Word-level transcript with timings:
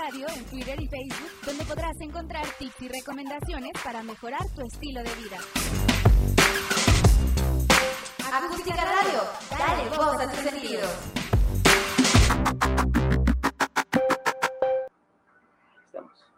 Radio 0.00 0.26
en 0.34 0.44
Twitter 0.46 0.80
y 0.80 0.88
Facebook, 0.88 1.30
donde 1.44 1.64
podrás 1.64 2.00
encontrar 2.00 2.46
tips 2.58 2.80
y 2.80 2.88
recomendaciones 2.88 3.72
para 3.84 4.02
mejorar 4.02 4.40
tu 4.54 4.62
estilo 4.62 5.02
de 5.02 5.10
vida. 5.16 5.36
Acústica 8.32 8.82
Radio, 8.82 9.20
dale 9.50 9.88
voz 9.90 10.20
a 10.20 10.30
tus 10.30 10.40
sentidos. 10.40 11.12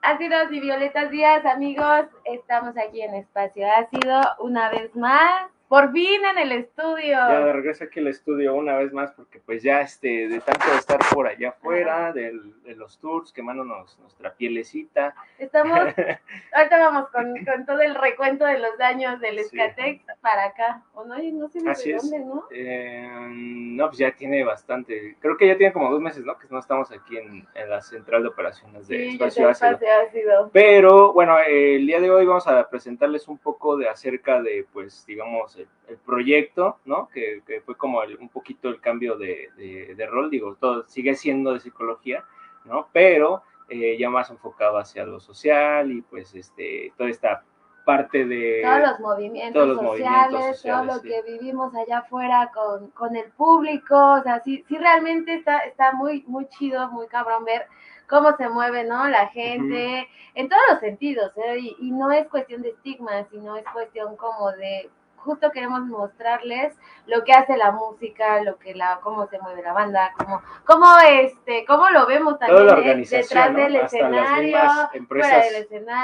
Ácidos 0.02 0.50
y 0.50 0.60
violetas 0.60 1.10
días, 1.12 1.44
amigos. 1.46 2.06
Estamos 2.24 2.76
aquí 2.76 3.02
en 3.02 3.14
Espacio 3.14 3.66
Ácido 3.72 4.22
una 4.40 4.70
vez 4.70 4.94
más 4.96 5.52
por 5.72 5.90
fin 5.90 6.22
en 6.22 6.36
el 6.36 6.52
estudio. 6.52 7.12
Ya 7.14 7.46
de 7.46 7.52
regreso 7.54 7.84
aquí 7.84 8.00
al 8.00 8.08
estudio 8.08 8.54
una 8.54 8.76
vez 8.76 8.92
más 8.92 9.10
porque 9.12 9.40
pues 9.40 9.62
ya 9.62 9.80
este, 9.80 10.28
de 10.28 10.40
tanto 10.40 10.70
de 10.70 10.76
estar 10.76 10.98
por 11.14 11.26
allá 11.26 11.48
afuera, 11.48 12.12
de 12.12 12.30
los 12.76 12.98
tours, 12.98 13.32
quemándonos 13.32 13.98
nuestra 13.98 14.34
pielecita. 14.34 15.14
Estamos, 15.38 15.78
ahorita 16.52 16.78
vamos 16.78 17.08
con, 17.08 17.64
todo 17.64 17.80
el 17.80 17.94
recuento 17.94 18.44
de 18.44 18.58
los 18.58 18.76
daños 18.76 19.18
del 19.20 19.38
Escatex 19.38 20.04
para 20.20 20.44
acá. 20.44 20.82
O 20.92 21.06
no, 21.06 21.16
no 21.16 21.48
sé 21.48 21.60
de 21.62 21.96
dónde, 21.96 22.18
¿no? 22.18 22.44
Eh, 22.50 23.08
no, 23.30 23.86
pues 23.86 23.96
ya 23.96 24.12
tiene 24.12 24.44
bastante, 24.44 25.16
creo 25.20 25.38
que 25.38 25.46
ya 25.46 25.56
tiene 25.56 25.72
como 25.72 25.90
dos 25.90 26.02
meses, 26.02 26.22
¿no? 26.22 26.38
Que 26.38 26.48
no 26.50 26.58
estamos 26.58 26.92
aquí 26.92 27.16
en, 27.16 27.46
la 27.54 27.80
central 27.80 28.22
de 28.22 28.28
operaciones 28.28 28.88
de 28.88 29.08
Espacio, 29.08 29.48
Ácido. 29.48 30.50
Pero 30.52 31.14
bueno, 31.14 31.38
el 31.38 31.86
día 31.86 31.98
de 31.98 32.10
hoy 32.10 32.26
vamos 32.26 32.46
a 32.46 32.68
presentarles 32.68 33.26
un 33.26 33.38
poco 33.38 33.78
de 33.78 33.88
acerca 33.88 34.42
de, 34.42 34.66
pues, 34.70 35.06
digamos, 35.06 35.56
el, 35.88 35.96
proyecto, 35.98 36.78
¿no? 36.84 37.08
Que, 37.08 37.42
fue 37.64 37.76
como 37.76 38.00
un 38.20 38.28
poquito 38.28 38.68
el 38.68 38.80
cambio 38.80 39.16
de, 39.16 39.48
de, 39.96 40.06
rol, 40.06 40.30
digo, 40.30 40.56
todo 40.58 40.84
sigue 40.88 41.14
siendo 41.14 41.52
de 41.52 41.60
psicología, 41.60 42.24
¿no? 42.64 42.88
Pero 42.92 43.42
eh, 43.68 43.96
ya 43.98 44.10
más 44.10 44.30
enfocado 44.30 44.78
hacia 44.78 45.04
lo 45.04 45.20
social 45.20 45.90
y 45.92 46.02
pues 46.02 46.34
este, 46.34 46.92
toda 46.96 47.10
esta 47.10 47.44
parte 47.84 48.24
de... 48.24 48.62
Todos 48.62 48.80
los 48.80 49.00
movimientos, 49.00 49.76
sociales, 49.76 50.62
todo 50.62 50.84
lo 50.84 51.02
que 51.02 51.22
vivimos 51.22 51.74
allá 51.74 51.98
afuera 51.98 52.50
con, 52.54 52.90
con, 52.90 53.16
el 53.16 53.30
público, 53.32 54.14
o 54.14 54.22
sea, 54.22 54.40
sí, 54.40 54.64
sí 54.68 54.78
realmente 54.78 55.34
está, 55.34 55.58
está 55.58 55.92
muy, 55.92 56.24
muy 56.26 56.46
chido, 56.48 56.90
muy 56.90 57.06
cabrón 57.08 57.44
ver 57.44 57.66
cómo 58.08 58.36
se 58.36 58.48
mueve, 58.48 58.84
¿no? 58.84 59.08
La 59.08 59.28
gente, 59.28 60.06
en 60.34 60.48
todos 60.48 60.62
los 60.70 60.80
sentidos, 60.80 61.32
¿eh? 61.38 61.58
y, 61.58 61.76
y, 61.80 61.90
no 61.92 62.10
es 62.12 62.28
cuestión 62.28 62.62
de 62.62 62.70
estigma, 62.70 63.24
sino 63.30 63.56
es 63.56 63.64
cuestión 63.72 64.16
como 64.16 64.52
de 64.52 64.90
justo 65.24 65.50
queremos 65.50 65.82
mostrarles 65.86 66.74
lo 67.06 67.24
que 67.24 67.32
hace 67.32 67.56
la 67.56 67.72
música, 67.72 68.42
lo 68.42 68.58
que 68.58 68.74
la, 68.74 69.00
cómo 69.02 69.26
se 69.28 69.38
mueve 69.38 69.62
la 69.62 69.72
banda, 69.72 70.12
cómo, 70.18 70.42
cómo 70.64 70.86
este, 71.08 71.64
cómo 71.66 71.90
lo 71.90 72.06
vemos 72.06 72.38
también 72.38 73.02
detrás 73.02 73.54
del 73.54 73.76
escenario, 73.76 74.56
las 74.56 74.94
empresas, 74.94 75.46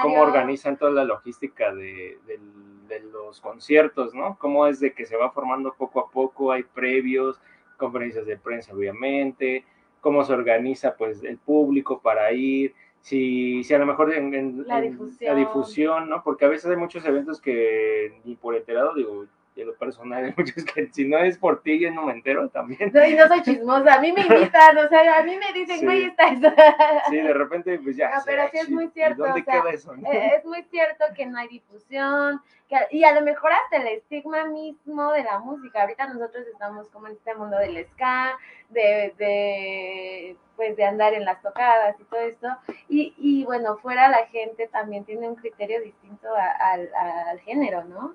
cómo 0.02 0.20
organizan 0.20 0.76
toda 0.76 0.92
la 0.92 1.04
logística 1.04 1.72
de, 1.74 2.18
los 3.12 3.40
conciertos, 3.40 4.14
¿no? 4.14 4.38
Cómo 4.38 4.66
es 4.66 4.80
de 4.80 4.94
que 4.94 5.04
se 5.04 5.16
va 5.16 5.30
formando 5.30 5.74
poco 5.74 6.00
a 6.00 6.10
poco, 6.10 6.50
hay 6.52 6.62
previos, 6.62 7.38
conferencias 7.76 8.24
de 8.24 8.38
prensa, 8.38 8.72
obviamente, 8.72 9.64
cómo 10.00 10.24
se 10.24 10.32
organiza 10.32 10.96
pues 10.96 11.22
el 11.22 11.36
público 11.36 12.00
para 12.00 12.32
ir, 12.32 12.74
si, 13.08 13.64
si 13.64 13.72
a 13.72 13.78
lo 13.78 13.86
mejor 13.86 14.12
en, 14.12 14.66
la, 14.66 14.80
difusión. 14.82 16.10
¿no? 16.10 16.22
Porque 16.22 16.44
a 16.44 16.48
veces 16.48 16.70
hay 16.70 16.76
muchos 16.76 17.04
eventos 17.06 17.40
que 17.40 18.20
ni 18.24 18.36
por 18.36 18.54
enterado, 18.54 18.94
digo, 18.94 19.24
de 19.58 19.66
lo 19.66 19.76
personal, 19.76 20.24
hay 20.24 20.34
muchos 20.36 20.64
que 20.64 20.86
si 20.92 21.04
no 21.06 21.18
es 21.18 21.36
por 21.36 21.62
ti, 21.62 21.78
yo 21.80 21.90
no 21.90 22.04
me 22.04 22.12
entero 22.12 22.48
también. 22.48 22.90
No, 22.94 23.04
y 23.04 23.14
no 23.14 23.26
soy 23.28 23.42
chismosa, 23.42 23.94
a 23.94 24.00
mí 24.00 24.12
me 24.12 24.22
invitan, 24.22 24.78
o 24.78 24.88
sea, 24.88 25.18
a 25.18 25.22
mí 25.22 25.36
me 25.36 25.52
dicen, 25.52 25.84
güey, 25.84 26.04
está 26.04 26.28
eso. 26.28 26.48
Sí, 27.10 27.16
de 27.16 27.34
repente, 27.34 27.78
pues 27.80 27.96
ya. 27.96 28.10
No, 28.10 28.22
pero 28.24 28.48
sí 28.50 28.58
es 28.58 28.70
muy 28.70 28.88
cierto. 28.88 29.24
¿Dónde 29.24 29.44
queda 29.44 29.70
eso? 29.70 29.94
Eh, 29.94 30.32
es 30.38 30.44
muy 30.44 30.62
cierto 30.64 31.04
que 31.14 31.26
no 31.26 31.38
hay 31.38 31.48
difusión, 31.48 32.40
que, 32.68 32.76
y 32.90 33.04
a 33.04 33.12
lo 33.12 33.22
mejor 33.22 33.50
hasta 33.52 33.78
el 33.78 33.88
estigma 33.88 34.44
mismo 34.46 35.12
de 35.12 35.24
la 35.24 35.38
música. 35.38 35.82
Ahorita 35.82 36.06
nosotros 36.06 36.46
estamos 36.46 36.88
como 36.90 37.08
en 37.08 37.14
este 37.14 37.34
mundo 37.34 37.58
del 37.58 37.84
ska, 37.86 38.38
de, 38.68 39.14
de 39.18 40.36
pues 40.56 40.76
de 40.76 40.84
andar 40.84 41.14
en 41.14 41.24
las 41.24 41.40
tocadas 41.40 41.98
y 42.00 42.04
todo 42.04 42.20
esto. 42.20 42.48
Y, 42.88 43.14
y 43.16 43.44
bueno, 43.44 43.76
fuera 43.78 44.08
la 44.08 44.26
gente 44.26 44.68
también 44.68 45.04
tiene 45.04 45.28
un 45.28 45.36
criterio 45.36 45.80
distinto 45.80 46.28
al, 46.34 46.90
al 46.94 47.40
género, 47.40 47.84
¿no? 47.84 48.14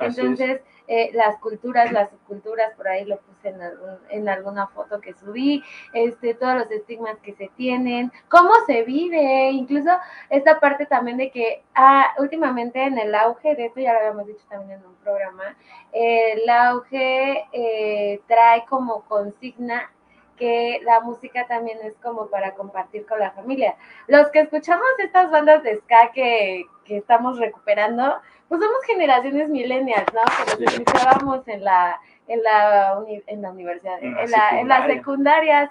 Entonces, 0.00 0.60
eh, 0.86 1.10
las 1.14 1.38
culturas, 1.38 1.90
las 1.92 2.10
subculturas, 2.10 2.74
por 2.74 2.88
ahí 2.88 3.04
lo 3.06 3.18
puse 3.18 3.48
en, 3.48 3.58
en 4.10 4.28
alguna 4.28 4.66
foto 4.66 5.00
que 5.00 5.14
subí, 5.14 5.62
este, 5.94 6.34
todos 6.34 6.56
los 6.56 6.70
estigmas 6.70 7.18
que 7.22 7.32
se 7.32 7.50
tienen, 7.56 8.12
cómo 8.28 8.50
se 8.66 8.82
vive, 8.82 9.50
incluso 9.50 9.90
esta 10.28 10.60
parte 10.60 10.84
también 10.84 11.16
de 11.16 11.30
que 11.30 11.62
ah, 11.74 12.14
últimamente 12.18 12.82
en 12.82 12.98
el 12.98 13.14
auge, 13.14 13.54
de 13.54 13.66
esto 13.66 13.80
ya 13.80 13.94
lo 13.94 13.98
habíamos 14.00 14.26
dicho 14.26 14.44
también 14.48 14.78
en 14.78 14.86
un 14.86 14.94
programa, 14.96 15.56
el 15.92 16.48
auge 16.50 17.46
eh, 17.52 18.20
trae 18.26 18.64
como 18.66 19.02
consigna 19.04 19.90
que 20.36 20.80
la 20.82 21.00
música 21.00 21.46
también 21.46 21.78
es 21.82 21.94
como 22.02 22.26
para 22.26 22.54
compartir 22.54 23.06
con 23.06 23.18
la 23.18 23.30
familia. 23.32 23.76
Los 24.06 24.28
que 24.30 24.40
escuchamos 24.40 24.86
estas 24.98 25.30
bandas 25.30 25.62
de 25.62 25.76
ska 25.76 26.10
que, 26.12 26.64
que 26.84 26.98
estamos 26.98 27.38
recuperando, 27.38 28.20
pues 28.48 28.60
somos 28.60 28.84
generaciones 28.86 29.48
millennials, 29.48 30.06
¿no? 30.12 30.22
Que 30.22 30.64
nos 30.64 30.74
escuchábamos 30.74 31.46
en 31.48 31.64
la, 31.64 32.00
en 32.28 32.42
la, 32.42 32.98
en 33.26 33.42
la 33.42 33.50
universidad, 33.50 34.02
en, 34.02 34.30
la, 34.30 34.60
en 34.60 34.68
la 34.68 34.86
secundaria, 34.86 35.70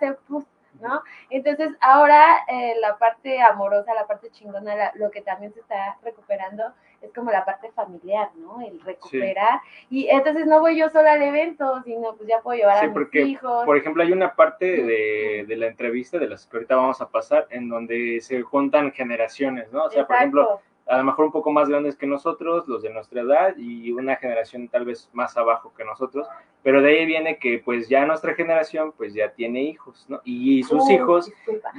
¿no? 0.82 1.02
Entonces, 1.30 1.72
ahora 1.82 2.24
eh, 2.48 2.76
la 2.82 2.98
parte 2.98 3.42
amorosa, 3.42 3.94
la 3.94 4.08
parte 4.08 4.30
chingona, 4.30 4.92
lo 4.96 5.12
que 5.12 5.22
también 5.22 5.54
se 5.54 5.60
está 5.60 5.98
recuperando 6.04 6.64
es 7.02 7.14
como 7.14 7.32
la 7.32 7.44
parte 7.44 7.70
familiar, 7.72 8.30
¿no? 8.36 8.62
El 8.62 8.80
recuperar. 8.82 9.60
Y 9.90 10.08
entonces 10.08 10.46
no 10.46 10.62
voy 10.62 10.78
yo 10.78 10.90
sola 10.90 11.14
al 11.14 11.22
evento, 11.22 11.82
sino 11.84 12.16
pues 12.16 12.30
ya 12.30 12.40
puedo 12.42 12.58
llevar 12.58 12.78
a 12.78 12.88
mis 12.88 13.16
hijos. 13.16 13.66
Por 13.66 13.78
ejemplo, 13.78 14.04
hay 14.04 14.12
una 14.12 14.36
parte 14.36 14.66
de, 14.66 15.46
de, 15.48 15.56
la 15.58 15.68
entrevista 15.68 16.18
de 16.18 16.30
las 16.30 16.48
que 16.48 16.58
ahorita 16.58 16.76
vamos 16.76 17.02
a 17.02 17.10
pasar 17.10 17.48
en 17.50 17.68
donde 17.68 18.20
se 18.22 18.42
juntan 18.42 18.92
generaciones, 18.92 19.72
¿no? 19.72 19.86
O 19.86 19.90
sea, 19.90 20.08
por 20.08 20.16
ejemplo, 20.16 20.62
a 20.88 20.98
lo 20.98 21.04
mejor 21.04 21.26
un 21.26 21.32
poco 21.32 21.52
más 21.52 21.70
grandes 21.70 21.96
que 21.96 22.06
nosotros, 22.06 22.68
los 22.68 22.82
de 22.82 22.90
nuestra 22.90 23.22
edad, 23.22 23.56
y 23.58 23.92
una 23.92 24.16
generación 24.18 24.68
tal 24.68 24.86
vez 24.86 25.10
más 25.14 25.36
abajo 25.38 25.74
que 25.76 25.86
nosotros, 25.86 26.28
pero 26.62 26.82
de 26.82 26.90
ahí 26.92 27.06
viene 27.06 27.38
que 27.38 27.62
pues 27.64 27.90
ya 27.90 28.06
nuestra 28.06 28.36
generación 28.36 28.94
pues 28.96 29.14
ya 29.14 29.32
tiene 29.32 29.64
hijos, 29.64 30.06
¿no? 30.10 30.22
Y 30.24 30.64
sus 30.64 30.90
hijos, 30.90 31.32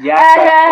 ya 0.03 0.17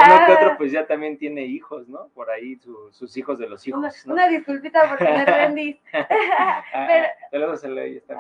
uno 0.07 0.27
que 0.27 0.33
otro 0.33 0.57
pues 0.59 0.73
ya 0.73 0.87
también 0.87 1.19
tiene 1.19 1.43
hijos, 1.43 1.89
¿no? 1.89 2.09
Por 2.15 2.31
ahí 2.31 2.59
sus 2.91 3.17
hijos 3.17 3.39
de 3.39 3.49
los 3.49 3.67
hijos. 3.67 3.79
Una, 3.79 3.93
¿no? 4.07 4.13
una 4.13 4.29
disculpita 4.29 4.89
porque 4.89 5.05
me 5.05 5.25
rendí. 5.25 5.81
pero, 7.31 7.53
ahí 7.81 7.97
está, 7.97 8.15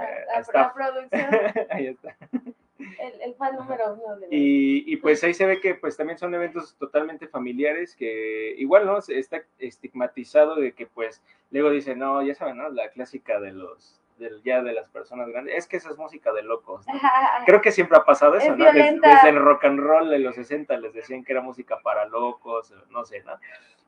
la, 0.52 0.72
producción. 0.72 1.30
ahí 1.70 1.86
está 1.86 2.16
el, 3.22 3.34
fan 3.34 3.56
número 3.56 3.94
uno. 3.94 4.26
y, 4.30 4.92
y, 4.92 4.96
pues 4.96 5.22
ahí 5.24 5.34
se 5.34 5.46
ve 5.46 5.60
que 5.60 5.74
pues 5.74 5.96
también 5.96 6.18
son 6.18 6.34
eventos 6.34 6.76
totalmente 6.76 7.28
familiares 7.28 7.94
que 7.96 8.54
igual, 8.58 8.86
¿no? 8.86 8.98
Está 8.98 9.42
estigmatizado 9.58 10.56
de 10.56 10.72
que 10.72 10.86
pues 10.86 11.22
luego 11.50 11.70
dicen, 11.70 11.98
no, 11.98 12.22
ya 12.22 12.34
saben, 12.34 12.56
¿no? 12.56 12.68
La 12.68 12.90
clásica 12.90 13.40
de 13.40 13.52
los 13.52 14.02
del, 14.18 14.42
ya 14.42 14.62
de 14.62 14.72
las 14.72 14.88
personas 14.88 15.28
grandes, 15.28 15.56
es 15.56 15.66
que 15.66 15.76
esa 15.76 15.90
es 15.90 15.98
música 15.98 16.32
de 16.32 16.42
locos. 16.42 16.84
Creo 17.46 17.60
que 17.60 17.72
siempre 17.72 17.98
ha 17.98 18.04
pasado 18.04 18.36
eso, 18.36 18.56
¿no? 18.56 18.64
Desde, 18.64 19.28
el 19.28 19.36
rock 19.36 19.64
and 19.64 19.80
roll 19.80 20.10
de 20.10 20.18
los 20.18 20.34
60 20.34 20.76
les 20.78 20.92
decían 20.92 21.24
que 21.24 21.32
era 21.32 21.40
música 21.40 21.78
para 21.82 22.06
locos, 22.06 22.72
no 22.90 23.04
sé, 23.04 23.22
¿no? 23.24 23.32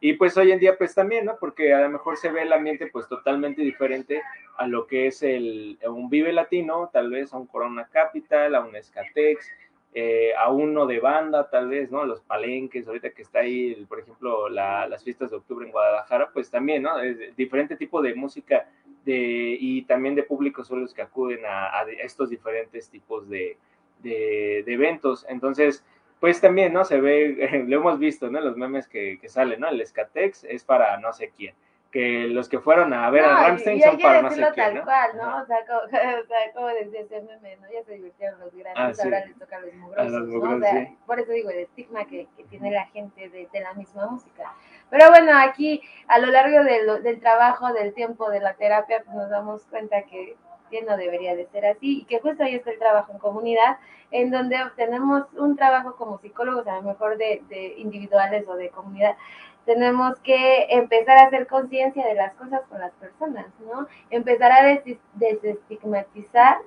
Y 0.06 0.12
pues 0.12 0.36
hoy 0.36 0.52
en 0.52 0.58
día 0.58 0.76
pues 0.76 0.94
también, 0.94 1.24
¿no? 1.24 1.38
Porque 1.40 1.72
a 1.72 1.80
lo 1.80 1.88
mejor 1.88 2.18
se 2.18 2.30
ve 2.30 2.42
el 2.42 2.52
ambiente 2.52 2.88
pues 2.88 3.08
totalmente 3.08 3.62
diferente 3.62 4.20
a 4.58 4.66
lo 4.66 4.86
que 4.86 5.06
es 5.06 5.22
el, 5.22 5.78
un 5.82 6.10
Vive 6.10 6.30
Latino, 6.30 6.90
tal 6.92 7.08
vez 7.08 7.32
a 7.32 7.38
un 7.38 7.46
Corona 7.46 7.88
Capital, 7.90 8.54
a 8.54 8.60
un 8.60 8.76
Escatex, 8.76 9.48
eh, 9.94 10.34
a 10.38 10.52
uno 10.52 10.84
de 10.84 11.00
banda, 11.00 11.48
tal 11.48 11.70
vez, 11.70 11.90
¿no? 11.90 12.04
Los 12.04 12.20
palenques, 12.20 12.86
ahorita 12.86 13.12
que 13.12 13.22
está 13.22 13.38
ahí, 13.38 13.82
por 13.88 13.98
ejemplo, 13.98 14.50
las 14.50 15.02
fiestas 15.02 15.30
de 15.30 15.36
octubre 15.36 15.64
en 15.64 15.72
Guadalajara, 15.72 16.28
pues 16.34 16.50
también, 16.50 16.82
¿no? 16.82 17.00
Es 17.00 17.34
diferente 17.34 17.74
tipo 17.74 18.02
de 18.02 18.14
música 18.14 18.68
de, 19.06 19.56
y 19.58 19.84
también 19.84 20.14
de 20.14 20.24
públicos 20.24 20.68
son 20.68 20.82
los 20.82 20.92
que 20.92 21.00
acuden 21.00 21.46
a, 21.46 21.80
estos 22.02 22.28
diferentes 22.28 22.90
tipos 22.90 23.26
de, 23.30 23.56
de, 24.02 24.58
eventos. 24.66 25.24
Entonces, 25.30 25.82
pues 26.24 26.40
también, 26.40 26.72
¿no? 26.72 26.86
Se 26.86 27.02
ve, 27.02 27.36
lo 27.68 27.76
hemos 27.76 27.98
visto, 27.98 28.30
¿no? 28.30 28.40
Los 28.40 28.56
memes 28.56 28.88
que, 28.88 29.18
que 29.20 29.28
salen, 29.28 29.60
¿no? 29.60 29.68
El 29.68 29.86
Skatex 29.86 30.44
es 30.44 30.64
para 30.64 30.96
no 30.96 31.12
sé 31.12 31.30
quién 31.36 31.54
que 31.90 32.26
los 32.26 32.48
que 32.48 32.58
fueron 32.58 32.94
a 32.94 33.08
ver 33.10 33.24
a 33.24 33.42
Ramstein 33.42 33.80
son 33.80 33.98
para 33.98 34.22
no 34.22 34.30
sé 34.30 34.36
quién, 34.54 34.74
tal 34.74 34.82
cual, 34.84 35.10
¿no? 35.16 35.42
O 35.42 35.46
sea, 35.46 35.58
como, 35.66 35.78
o 35.84 35.88
sea, 35.88 36.52
como 36.54 36.66
decía 36.68 37.02
ese 37.02 37.20
meme, 37.20 37.56
¿no? 37.58 37.70
Ya 37.70 37.84
se 37.84 37.92
divirtieron 37.92 38.40
los 38.40 38.54
grandes, 38.54 38.98
ah, 38.98 39.02
ahora 39.04 39.26
les 39.26 39.38
toca 39.38 39.56
a 39.58 39.60
los 39.60 39.74
mugrosos, 39.74 40.28
¿no? 40.28 40.56
O 40.56 40.60
sea, 40.60 40.88
por 41.06 41.20
eso 41.20 41.32
digo, 41.32 41.50
el 41.50 41.58
estigma 41.58 42.06
que, 42.06 42.26
que 42.36 42.44
tiene 42.44 42.70
la 42.70 42.86
gente 42.86 43.28
de, 43.28 43.48
de, 43.52 43.60
la 43.60 43.74
misma 43.74 44.06
música. 44.06 44.54
Pero 44.90 45.10
bueno, 45.10 45.38
aquí 45.38 45.82
a 46.08 46.18
lo 46.18 46.28
largo 46.28 46.64
del, 46.64 47.02
del 47.04 47.20
trabajo, 47.20 47.72
del 47.74 47.92
tiempo, 47.92 48.30
de 48.30 48.40
la 48.40 48.54
terapia, 48.54 49.02
pues 49.04 49.14
nos 49.14 49.28
damos 49.30 49.64
cuenta 49.66 50.02
que 50.02 50.36
no 50.82 50.96
debería 50.96 51.34
de 51.36 51.46
ser 51.46 51.66
así 51.66 52.00
y 52.00 52.04
que 52.04 52.20
justo 52.20 52.42
ahí 52.42 52.54
está 52.54 52.70
el 52.70 52.78
trabajo 52.78 53.12
en 53.12 53.18
comunidad, 53.18 53.78
en 54.10 54.30
donde 54.30 54.56
tenemos 54.76 55.24
un 55.34 55.56
trabajo 55.56 55.96
como 55.96 56.18
psicólogos, 56.18 56.66
a 56.66 56.76
lo 56.76 56.82
mejor 56.82 57.16
de, 57.16 57.42
de 57.48 57.74
individuales 57.78 58.46
o 58.48 58.54
de 58.56 58.70
comunidad, 58.70 59.16
tenemos 59.64 60.18
que 60.20 60.66
empezar 60.70 61.18
a 61.18 61.26
hacer 61.26 61.46
conciencia 61.46 62.06
de 62.06 62.14
las 62.14 62.34
cosas 62.34 62.62
con 62.68 62.80
las 62.80 62.92
personas, 62.92 63.46
¿no? 63.60 63.86
Empezar 64.10 64.52
a 64.52 64.62
des 64.64 64.98
desestigmatizar 65.14 66.58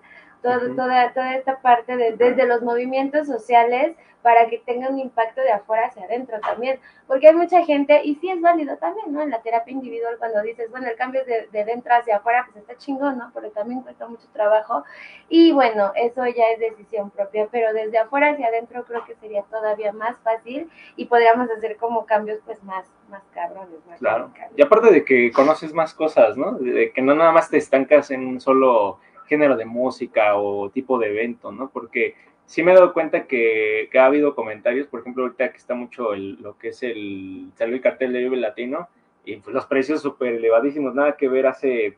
toda, 0.75 1.13
toda 1.13 1.35
esta 1.35 1.59
parte 1.61 1.97
de, 1.97 2.13
desde 2.13 2.45
los 2.45 2.61
movimientos 2.61 3.27
sociales 3.27 3.95
para 4.27 4.49
que 4.49 4.57
tenga 4.57 4.89
un 4.89 4.99
impacto 4.99 5.39
de 5.39 5.53
afuera 5.53 5.87
hacia 5.87 6.03
adentro 6.03 6.37
también, 6.41 6.81
porque 7.07 7.29
hay 7.29 7.35
mucha 7.35 7.63
gente, 7.63 8.01
y 8.03 8.15
sí 8.15 8.29
es 8.29 8.41
válido 8.41 8.75
también, 8.75 9.13
¿no? 9.13 9.21
En 9.21 9.29
la 9.29 9.41
terapia 9.41 9.71
individual 9.71 10.17
cuando 10.17 10.41
dices, 10.41 10.69
bueno, 10.69 10.87
el 10.87 10.97
cambio 10.97 11.23
de, 11.23 11.47
de 11.49 11.63
dentro 11.63 11.93
hacia 11.93 12.17
afuera, 12.17 12.45
pues 12.45 12.57
está 12.57 12.75
chingón, 12.75 13.17
¿no? 13.17 13.29
Porque 13.31 13.51
también 13.51 13.83
cuesta 13.83 14.05
mucho 14.05 14.27
trabajo, 14.33 14.83
y 15.29 15.53
bueno, 15.53 15.93
eso 15.95 16.25
ya 16.25 16.43
es 16.53 16.59
decisión 16.59 17.09
propia, 17.09 17.47
pero 17.49 17.71
desde 17.71 17.99
afuera 17.99 18.31
hacia 18.31 18.47
adentro 18.47 18.83
creo 18.83 19.05
que 19.05 19.15
sería 19.15 19.43
todavía 19.43 19.93
más 19.93 20.17
fácil 20.17 20.69
y 20.97 21.05
podríamos 21.05 21.49
hacer 21.49 21.77
como 21.77 22.05
cambios 22.05 22.39
pues 22.45 22.61
más, 22.65 22.85
más 23.09 23.23
cabrones, 23.33 23.79
más 23.87 23.99
Claro, 23.99 24.31
y 24.57 24.61
aparte 24.61 24.91
de 24.91 25.05
que 25.05 25.31
conoces 25.31 25.73
más 25.73 25.93
cosas, 25.93 26.35
¿no? 26.35 26.53
De 26.53 26.91
que 26.91 27.01
no 27.01 27.15
nada 27.15 27.31
más 27.31 27.49
te 27.49 27.55
estancas 27.55 28.11
en 28.11 28.27
un 28.27 28.41
solo 28.41 28.99
género 29.27 29.55
de 29.55 29.65
música 29.65 30.35
o 30.37 30.69
tipo 30.69 30.97
de 30.99 31.09
evento, 31.09 31.51
¿no? 31.51 31.69
Porque 31.69 32.15
sí 32.45 32.63
me 32.63 32.71
he 32.71 32.75
dado 32.75 32.93
cuenta 32.93 33.27
que, 33.27 33.89
ha 33.93 34.05
habido 34.05 34.35
comentarios, 34.35 34.87
por 34.87 35.01
ejemplo, 35.01 35.23
ahorita 35.23 35.51
que 35.51 35.57
está 35.57 35.75
mucho 35.75 36.13
el, 36.13 36.41
lo 36.41 36.57
que 36.57 36.69
es 36.69 36.81
el, 36.83 37.51
salió 37.55 37.75
el 37.75 37.81
cartel 37.81 38.13
de 38.13 38.19
Vive 38.19 38.37
Latino, 38.37 38.89
y 39.25 39.35
pues 39.37 39.53
los 39.53 39.65
precios 39.65 40.01
súper 40.01 40.35
elevadísimos, 40.35 40.95
nada 40.95 41.17
que 41.17 41.27
ver 41.27 41.47
hace 41.47 41.97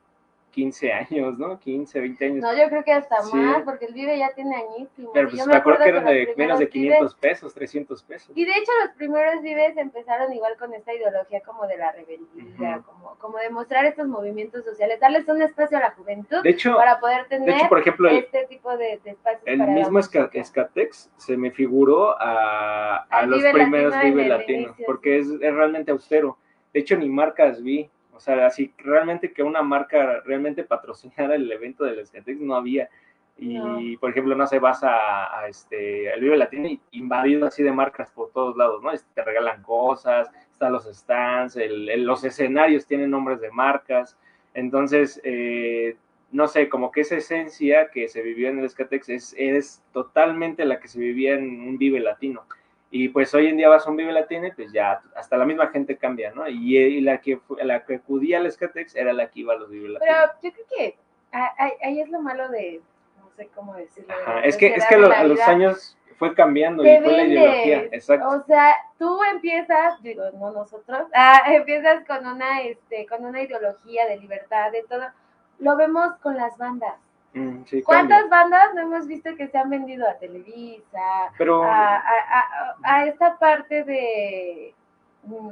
15 0.51 0.91
años, 0.91 1.37
¿no? 1.37 1.59
15, 1.59 1.99
20 1.99 2.25
años. 2.25 2.37
No, 2.41 2.53
yo 2.57 2.67
creo 2.69 2.83
que 2.83 2.91
hasta 2.91 3.21
Sí. 3.21 3.35
más, 3.35 3.63
porque 3.63 3.85
el 3.85 3.93
Vive 3.93 4.17
ya 4.17 4.31
tiene 4.33 4.55
añísimos. 4.55 5.11
Pero 5.13 5.29
pues 5.29 5.39
yo 5.39 5.47
me 5.47 5.55
acuerdo 5.55 5.83
que 5.83 5.89
eran 5.89 6.05
de 6.05 6.33
menos 6.37 6.59
de 6.59 6.65
Vives- 6.65 6.71
500 6.71 7.15
pesos, 7.15 7.53
300 7.53 8.03
pesos. 8.03 8.31
Y 8.35 8.45
de 8.45 8.51
hecho 8.51 8.71
los 8.83 8.93
primeros 8.95 9.41
Vives 9.41 9.77
empezaron 9.77 10.33
igual 10.33 10.55
con 10.57 10.73
esta 10.73 10.93
ideología 10.93 11.41
como 11.41 11.67
de 11.67 11.77
la 11.77 11.91
rebeldía, 11.91 12.77
Ujú. 12.77 12.83
como, 12.85 13.15
como 13.19 13.37
demostrar 13.37 13.85
estos 13.85 14.07
movimientos 14.07 14.65
sociales, 14.65 14.99
darles 14.99 15.27
un 15.27 15.41
espacio 15.41 15.77
a 15.77 15.81
la 15.81 15.91
juventud 15.91 16.41
De 16.43 16.49
hecho, 16.49 16.75
para 16.75 16.99
poder 16.99 17.27
tener 17.27 17.49
de 17.49 17.55
hecho, 17.57 17.69
por 17.69 17.79
ejemplo, 17.79 18.09
el, 18.09 18.17
este 18.17 18.45
tipo 18.47 18.75
de, 18.77 18.99
de 19.03 19.11
espacios 19.11 19.43
el 19.45 19.59
para 19.59 19.71
mismo 19.71 19.99
Esca-. 19.99 20.29
Escatex 20.33 21.09
se 21.17 21.37
me 21.37 21.51
figuró 21.51 22.15
a, 22.19 22.97
a 23.09 23.25
los 23.25 23.37
Vive 23.39 23.51
primeros 23.53 23.93
Latino 23.93 24.15
Vive 24.15 24.27
Latinos, 24.29 24.75
porque 24.85 25.19
es, 25.19 25.27
es 25.29 25.53
realmente 25.53 25.91
austero. 25.91 26.37
De 26.73 26.79
hecho, 26.81 26.95
ni 26.97 27.09
marcas 27.09 27.61
vi. 27.63 27.89
O 28.19 28.21
sea, 28.21 28.45
así 28.47 28.73
realmente 28.79 29.31
que 29.31 29.41
una 29.43 29.61
marca 29.61 30.19
realmente 30.25 30.65
patrocinara 30.65 31.35
el 31.35 31.49
evento 31.49 31.85
del 31.85 31.99
Escatex 31.99 32.37
no 32.41 32.53
había. 32.53 32.89
Y, 33.37 33.53
No. 33.57 33.79
por 34.01 34.09
ejemplo, 34.09 34.35
no 34.35 34.45
sé, 34.45 34.59
vas 34.59 34.83
a, 34.83 35.39
a 35.39 35.47
este, 35.47 36.11
al 36.11 36.19
Vive 36.19 36.35
Latino 36.35 36.67
invadido 36.91 37.47
así 37.47 37.63
de 37.63 37.71
marcas 37.71 38.11
por 38.11 38.29
todos 38.31 38.57
lados, 38.57 38.83
¿no? 38.83 38.91
Este, 38.91 39.07
Te 39.15 39.23
regalan 39.23 39.63
cosas, 39.63 40.29
están 40.51 40.73
los 40.73 40.83
stands, 40.93 41.55
el- 41.55 41.89
el- 41.89 42.03
los 42.03 42.25
escenarios 42.25 42.85
tienen 42.85 43.09
nombres 43.09 43.39
de 43.39 43.51
marcas. 43.51 44.17
Entonces, 44.53 45.21
eh, 45.23 45.95
no 46.33 46.49
sé, 46.49 46.67
como 46.67 46.91
que 46.91 46.99
esa 46.99 47.15
esencia 47.15 47.89
que 47.89 48.09
se 48.09 48.21
vivió 48.21 48.49
en 48.49 48.59
el 48.59 48.65
Escatex 48.65 49.07
es, 49.07 49.33
es 49.37 49.81
totalmente 49.93 50.65
la 50.65 50.81
que 50.81 50.89
se 50.89 50.99
vivía 50.99 51.35
en 51.35 51.61
un 51.61 51.77
Vive 51.77 52.01
Latino. 52.01 52.43
Y 52.91 53.09
pues 53.09 53.33
hoy 53.35 53.47
en 53.47 53.57
día 53.57 53.69
vas 53.69 53.85
a 53.85 53.89
un 53.91 53.97
Vive 53.97 54.11
Latino 54.11 54.47
y 54.47 54.51
pues 54.51 54.71
ya 54.71 55.01
hasta 55.15 55.37
la 55.37 55.45
misma 55.45 55.67
gente 55.67 55.95
cambia, 55.97 56.31
¿no? 56.31 56.47
Y, 56.47 56.75
y 56.77 57.01
la, 57.01 57.19
que, 57.21 57.39
la 57.61 57.85
que 57.85 57.95
acudía 57.95 58.39
al 58.39 58.47
Escatex 58.47 58.95
era 58.95 59.13
la 59.13 59.29
que 59.29 59.41
iba 59.41 59.53
a 59.53 59.57
los 59.57 59.69
Vive 59.69 59.89
Latinos. 59.89 60.15
Pero 60.41 60.55
yo 60.55 60.65
creo 60.65 60.65
que 60.77 60.97
ah, 61.31 61.53
ahí, 61.83 62.01
es 62.01 62.09
lo 62.09 62.19
malo 62.21 62.49
de, 62.49 62.81
no 63.19 63.29
sé 63.35 63.47
cómo 63.53 63.75
decirlo. 63.75 64.15
de 64.15 64.23
Ajá, 64.23 64.39
Es 64.41 64.57
que, 64.57 64.67
es 64.73 64.85
que 64.87 64.97
lo- 64.97 65.11
a 65.11 65.23
los 65.23 65.39
años 65.41 65.97
fue 66.17 66.33
cambiando 66.33 66.81
te 66.83 66.95
y 66.95 67.01
fue 67.01 67.11
la 67.13 67.23
ideología. 67.25 67.83
Exacto. 67.91 68.27
O 68.27 68.43
sea, 68.45 68.75
tú 68.97 69.19
empiezas, 69.31 70.01
digo, 70.01 70.23
no 70.33 70.51
nosotros, 70.51 71.07
ah, 71.13 71.43
empiezas 71.47 72.03
con 72.07 72.25
una, 72.25 72.61
este, 72.63 73.05
con 73.05 73.23
una 73.23 73.41
ideología 73.41 74.07
de 74.07 74.17
libertad, 74.17 74.71
de 74.71 74.83
todo. 74.89 75.03
Lo 75.59 75.77
vemos 75.77 76.15
con 76.23 76.35
las 76.35 76.57
bandas. 76.57 76.95
Mm, 77.33 77.63
sí, 77.65 77.83
¿Cuántas 77.83 78.21
cambia. 78.21 78.37
bandas 78.37 78.73
no 78.73 78.81
hemos 78.81 79.07
visto 79.07 79.35
que 79.35 79.47
se 79.47 79.57
han 79.57 79.69
vendido 79.69 80.07
a 80.09 80.15
Televisa, 80.17 81.31
Pero 81.37 81.63
a, 81.63 81.95
a- 81.97 81.99
a- 82.39 82.75
a 82.83 83.05
esta 83.05 83.37
parte 83.37 83.83
de 83.83 84.73
mm, 85.23 85.49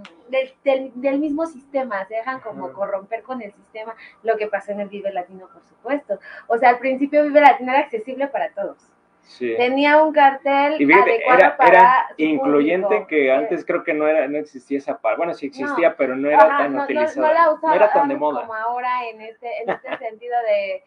del, 0.95 1.19
mismo 1.19 1.45
sistema, 1.45 2.03
se 2.05 2.15
dejan 2.15 2.39
como 2.39 2.71
corromper 2.73 3.21
con 3.21 3.41
el 3.41 3.51
sistema, 3.53 3.95
lo 4.23 4.37
que 4.37 4.47
pasó 4.47 4.71
en 4.71 4.79
el 4.81 4.89
Vive 4.89 5.11
Latino, 5.13 5.47
por 5.53 5.61
supuesto. 5.65 6.19
O 6.47 6.57
sea, 6.57 6.69
al 6.69 6.79
principio 6.79 7.21
Vive 7.23 7.41
Latino 7.41 7.71
era 7.71 7.81
accesible 7.81 8.27
para 8.27 8.49
todos. 8.53 8.77
sí. 9.21 9.53
Tenía 9.57 10.01
un 10.01 10.13
cartel 10.13 10.81
Y 10.81 10.85
fíjate, 10.87 11.11
adecuado 11.11 11.39
era, 11.39 11.57
para 11.57 11.69
era 11.69 12.05
incluyente 12.17 12.87
público. 12.87 13.07
que 13.07 13.31
antes 13.31 13.63
creo 13.65 13.83
que 13.83 13.93
no 13.93 14.07
era, 14.07 14.27
no 14.27 14.37
existía 14.39 14.77
esa 14.79 14.97
parte. 14.97 15.17
Bueno, 15.17 15.33
sí 15.35 15.47
existía, 15.47 15.95
pero 15.95 16.15
no 16.15 16.27
era 16.29 16.39
Ajá, 16.43 16.57
tan 16.59 16.71
no, 16.71 16.77
no- 16.79 16.83
utilizada. 16.85 17.27
no 17.27 17.33
la 17.33 17.51
usaban 17.51 17.75
era 17.75 17.91
tan 17.93 18.07
de 18.07 18.15
moda. 18.15 18.41
como 18.41 18.53
ahora 18.55 19.05
en 19.09 19.21
este, 19.21 19.61
en 19.63 19.69
este 19.69 19.97
sentido 19.97 20.35
de 20.43 20.83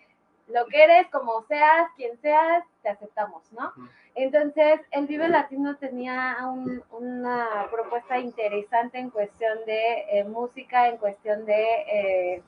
lo 0.52 0.67
que 0.67 0.82
eres, 0.85 1.06
como 1.08 1.43
seas, 1.49 1.88
quien 1.97 2.19
seas, 2.20 2.64
te 2.82 2.88
aceptamos, 2.88 3.50
¿no? 3.52 3.73
Entonces, 4.14 4.81
el 4.91 5.06
Vive 5.06 5.29
Latino 5.29 5.76
tenía 5.76 6.37
un- 6.47 6.82
una 6.91 7.67
propuesta 7.70 8.19
interesante 8.19 8.99
en 8.99 9.11
cuestión 9.11 9.58
de 9.67 10.05
eh, 10.11 10.25
música, 10.25 10.88
en 10.88 10.97
cuestión 10.99 11.44
de... 11.47 11.62
eh, 11.93 12.43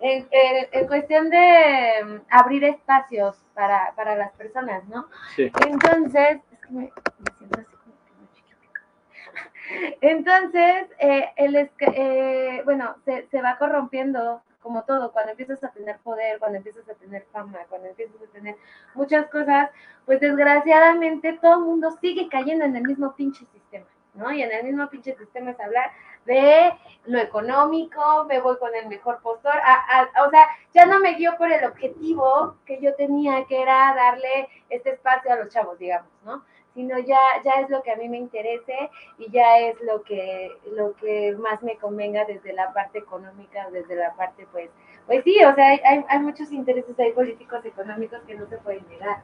en, 0.00 0.28
en- 0.30 0.68
en 0.70 0.86
cuestión 0.86 1.28
de 1.30 2.04
mm, 2.04 2.16
abrir 2.30 2.62
espacios 2.64 3.36
para, 3.54 3.92
para 3.96 4.14
las 4.16 4.30
personas, 4.32 4.84
¿no? 4.88 5.06
Sí. 5.34 5.50
Entonces, 5.66 6.38
es 6.52 6.58
que 6.60 6.68
me, 6.72 6.80
me 6.82 7.32
siento 7.36 7.60
así 7.60 7.72
como 7.72 7.94
que 8.04 8.12
muy 8.18 8.28
chiquita. 8.34 9.96
Entonces, 10.00 10.86
eh, 10.98 11.30
el 11.36 11.56
eh, 11.80 12.62
bueno, 12.64 12.94
se, 13.04 13.26
se 13.28 13.42
va 13.42 13.58
corrompiendo 13.58 14.42
como 14.60 14.82
todo, 14.84 15.12
cuando 15.12 15.30
empiezas 15.32 15.62
a 15.64 15.70
tener 15.70 15.98
poder, 15.98 16.38
cuando 16.38 16.58
empiezas 16.58 16.88
a 16.88 16.94
tener 16.94 17.24
fama, 17.32 17.58
cuando 17.68 17.88
empiezas 17.88 18.20
a 18.22 18.32
tener 18.32 18.56
muchas 18.94 19.26
cosas, 19.26 19.70
pues 20.04 20.20
desgraciadamente 20.20 21.38
todo 21.40 21.54
el 21.54 21.60
mundo 21.60 21.90
sigue 22.00 22.28
cayendo 22.28 22.64
en 22.64 22.76
el 22.76 22.82
mismo 22.82 23.14
pinche 23.14 23.44
sistema, 23.46 23.86
¿no? 24.14 24.30
Y 24.32 24.42
en 24.42 24.50
el 24.52 24.64
mismo 24.64 24.88
pinche 24.88 25.14
sistema 25.16 25.52
es 25.52 25.60
hablar 25.60 25.90
de 26.26 26.72
lo 27.06 27.18
económico, 27.18 28.24
me 28.26 28.40
voy 28.40 28.58
con 28.58 28.74
el 28.74 28.86
mejor 28.88 29.20
postor, 29.22 29.54
a- 29.54 30.00
a- 30.00 30.26
o 30.26 30.30
sea, 30.30 30.46
ya 30.74 30.84
no 30.86 30.98
me 30.98 31.14
guío 31.14 31.36
por 31.38 31.50
el 31.50 31.64
objetivo 31.64 32.56
que 32.66 32.80
yo 32.80 32.94
tenía, 32.96 33.44
que 33.46 33.62
era 33.62 33.94
darle 33.94 34.48
este 34.68 34.90
espacio 34.90 35.32
a 35.32 35.36
los 35.36 35.48
chavos, 35.48 35.78
digamos, 35.78 36.10
¿no? 36.24 36.44
Sino 36.78 36.96
ya, 37.00 37.18
ya 37.44 37.54
es 37.54 37.70
lo 37.70 37.82
que 37.82 37.90
a 37.90 37.96
mí 37.96 38.08
me 38.08 38.18
interese 38.18 38.88
y 39.18 39.28
ya 39.32 39.58
es 39.58 39.80
lo 39.80 40.04
que, 40.04 40.48
lo 40.70 40.94
que 40.94 41.34
más 41.36 41.60
me 41.60 41.76
convenga 41.76 42.24
desde 42.24 42.52
la 42.52 42.72
parte 42.72 43.00
económica, 43.00 43.68
desde 43.72 43.96
la 43.96 44.14
parte, 44.14 44.46
pues, 44.52 44.70
pues 45.04 45.24
sí, 45.24 45.42
o 45.42 45.52
sea, 45.56 45.70
hay, 45.70 46.04
hay, 46.08 46.18
muchos 46.20 46.52
intereses 46.52 46.96
ahí 47.00 47.10
políticos, 47.10 47.64
económicos 47.64 48.20
que 48.28 48.36
no 48.36 48.46
se 48.46 48.58
pueden 48.58 48.86
negar. 48.88 49.22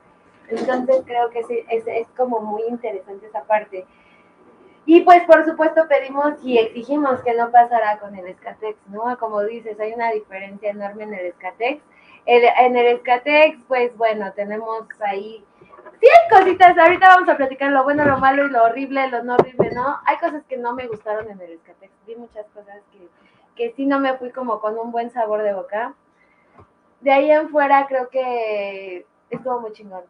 Entonces 0.48 1.02
creo 1.06 1.30
que 1.30 1.44
sí, 1.44 1.64
es, 1.70 1.86
es 1.86 2.08
como 2.16 2.40
muy 2.40 2.64
interesante 2.64 3.26
esa 3.26 3.44
parte. 3.44 3.86
Y 4.84 5.02
pues 5.02 5.22
por 5.22 5.44
supuesto 5.44 5.86
pedimos 5.88 6.34
y 6.42 6.58
exigimos 6.58 7.22
que 7.22 7.34
no 7.34 7.52
pasara 7.52 8.00
con 8.00 8.16
el 8.16 8.26
Escatex, 8.26 8.76
¿no? 8.88 9.16
Como 9.18 9.44
dices, 9.44 9.78
hay 9.78 9.92
una 9.92 10.10
diferencia 10.10 10.70
enorme 10.70 11.04
en 11.04 11.14
el 11.14 11.26
Escatex. 11.26 11.80
El- 12.26 12.50
en 12.58 12.76
el 12.76 12.86
Escatex, 12.96 13.58
pues 13.68 13.96
bueno, 13.96 14.32
tenemos 14.32 14.88
ahí... 15.06 15.44
Hay 16.06 16.38
cositas, 16.38 16.76
ahorita 16.76 17.08
vamos 17.08 17.28
a 17.28 17.36
platicar 17.36 17.70
lo 17.72 17.84
bueno, 17.84 18.04
lo 18.04 18.18
malo 18.18 18.46
y 18.46 18.50
lo 18.50 18.62
horrible, 18.64 19.08
lo 19.08 19.22
no 19.22 19.34
horrible, 19.34 19.70
¿no? 19.72 19.98
Hay 20.06 20.18
cosas 20.18 20.42
que 20.48 20.56
no 20.56 20.74
me 20.74 20.86
gustaron 20.86 21.30
en 21.30 21.40
el 21.40 21.52
Escatex, 21.52 21.92
vi 22.06 22.16
muchas 22.16 22.46
cosas 22.54 22.80
que, 22.92 23.08
que 23.56 23.72
sí 23.74 23.86
no 23.86 23.98
me 24.00 24.14
fui 24.18 24.30
como 24.30 24.60
con 24.60 24.78
un 24.78 24.92
buen 24.92 25.10
sabor 25.10 25.42
de 25.42 25.54
boca. 25.54 25.94
De 27.00 27.12
ahí 27.12 27.30
en 27.30 27.48
fuera 27.48 27.86
creo 27.86 28.08
que 28.08 29.06
estuvo 29.30 29.60
muy 29.60 29.72
chingón. 29.72 30.04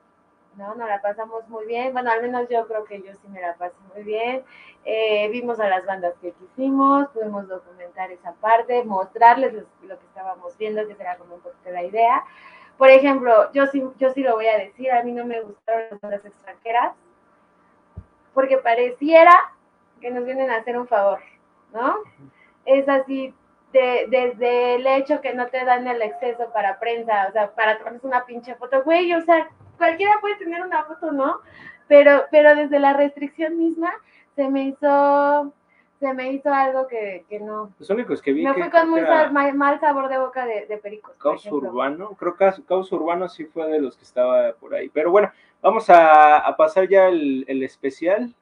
¿no? 0.57 0.75
Nos 0.77 0.89
la 0.89 1.03
pasamos 1.03 1.49
muy 1.49 1.67
bien. 1.67 1.93
Bueno, 1.93 2.13
al 2.13 2.23
menos 2.23 2.49
yo 2.49 2.67
creo 2.69 2.85
que 2.85 3.03
yo 3.03 3.13
sí 3.15 3.27
me 3.29 3.41
la 3.41 3.55
pasé 3.55 3.75
muy 3.93 4.05
bien. 4.05 4.45
Eh, 4.85 5.29
vimos 5.31 5.59
a 5.59 5.69
las 5.69 5.85
bandas 5.85 6.15
que 6.23 6.31
quisimos, 6.33 7.09
pudimos 7.09 7.49
documentar 7.49 8.13
esa 8.13 8.33
parte, 8.35 8.85
mostrarles 8.85 9.53
los- 9.53 9.65
lo 9.83 9.99
que 9.99 10.07
estábamos 10.07 10.57
viendo, 10.57 10.87
que 10.87 10.95
será 10.95 11.17
como 11.17 11.35
un 11.37 11.41
poquito 11.41 11.71
la 11.71 11.83
idea. 11.83 12.23
Por 12.79 12.91
ejemplo, 12.91 13.53
yo 13.53 13.67
sí, 13.67 13.83
yo 13.99 14.11
sí 14.13 14.23
lo 14.23 14.35
voy 14.35 14.47
a 14.49 14.59
decir, 14.59 14.91
a 14.91 15.03
mí 15.03 15.13
no 15.13 15.25
me 15.25 15.41
gustaron 15.41 15.99
las 16.03 16.25
extranjeras, 16.25 16.93
porque 18.33 18.59
pareciera 18.59 19.33
que 20.01 20.11
nos 20.11 20.25
vienen 20.25 20.51
a 20.51 20.57
hacer 20.57 20.77
un 20.79 20.87
favor, 20.89 21.21
¿no? 21.73 21.97
Es 22.65 22.89
así, 22.89 23.33
de- 23.73 24.07
desde 24.09 24.75
el 24.77 24.87
hecho 24.87 25.21
que 25.21 25.35
no 25.35 25.47
te 25.49 25.65
dan 25.65 25.87
el 25.87 26.03
exceso 26.03 26.51
para 26.53 26.79
prensa, 26.79 27.27
o 27.29 27.33
sea, 27.33 27.51
para 27.55 27.79
tomarse 27.79 28.07
una 28.07 28.25
pinche 28.25 28.55
foto, 28.57 28.83
güey, 28.83 29.13
o 29.15 29.23
sea, 29.23 29.49
cualquiera 29.79 30.15
puede 30.21 30.37
tener 30.37 30.63
una 30.63 30.85
foto, 30.85 31.13
¿no? 31.13 31.41
Pero, 31.89 32.25
pero 32.31 32.55
desde 32.55 32.79
la 32.79 32.93
restricción 32.93 33.59
misma 33.59 33.93
se 34.37 34.49
me 34.49 34.63
hizo, 34.65 35.53
se 36.01 36.13
me 36.13 36.33
hizo 36.33 36.53
algo 36.53 36.87
que, 36.87 37.25
que 37.29 37.41
no. 37.41 37.73
Los 37.79 37.91
únicos 37.91 38.21
que 38.21 38.33
vi 38.33 38.45
Me 38.45 38.55
que 38.55 38.63
fui 38.63 38.71
con 38.71 38.91
muy 38.91 39.01
era 39.01 39.31
mal, 39.31 39.55
mal 39.55 39.81
sabor 39.81 40.09
de 40.09 40.19
boca 40.19 40.45
de, 40.45 40.67
de 40.67 40.77
pericos. 40.77 41.17
Caos. 41.17 41.47
Urbano, 41.47 42.11
creo 42.19 42.37
que 42.37 42.51
Caos 42.67 42.93
Urbano 42.93 43.29
sí 43.29 43.45
fue 43.45 43.67
de 43.69 43.81
los 43.81 43.97
que 43.97 44.05
estaba 44.05 44.53
por 44.55 44.75
ahí. 44.75 44.89
Pero 44.89 45.11
bueno, 45.11 45.31
vamos 45.63 45.89
a, 45.91 46.39
a 46.39 46.57
pasar 46.57 46.89
ya 46.89 47.09
el, 47.09 47.45
el 47.49 47.63
especial. 47.63 48.35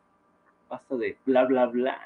Basta 0.68 0.96
de 0.96 1.16
bla, 1.26 1.44
bla, 1.44 1.66
bla. 1.66 2.00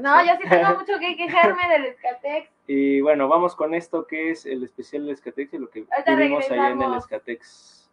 No, 0.00 0.24
yo 0.24 0.32
sí 0.40 0.48
tengo 0.48 0.74
mucho 0.78 0.98
que 0.98 1.16
quejarme 1.16 1.68
del 1.68 1.84
Escatex. 1.86 2.50
Y 2.66 3.00
bueno, 3.00 3.28
vamos 3.28 3.54
con 3.54 3.74
esto 3.74 4.06
que 4.06 4.30
es 4.30 4.46
el 4.46 4.64
especial 4.64 5.04
del 5.04 5.14
Escatex 5.14 5.54
y 5.54 5.58
lo 5.58 5.70
que 5.70 5.84
Ahorita 5.90 6.14
vivimos 6.16 6.50
allá 6.50 6.70
en 6.70 6.82
el. 6.82 6.94
Escatex. 6.94 7.89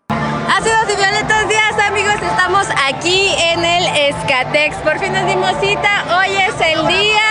Ácidos 0.58 0.84
y 0.92 0.96
violetos 0.96 1.50
días 1.50 1.74
amigos, 1.88 2.16
estamos 2.22 2.68
aquí 2.88 3.34
en 3.38 3.64
el 3.64 3.86
Escatex. 4.16 4.76
Por 4.78 5.00
fin 5.00 5.14
nos 5.14 5.26
dimos 5.26 5.52
cita, 5.62 6.04
hoy 6.18 6.36
es 6.36 6.56
el 6.62 6.88
día 6.88 7.22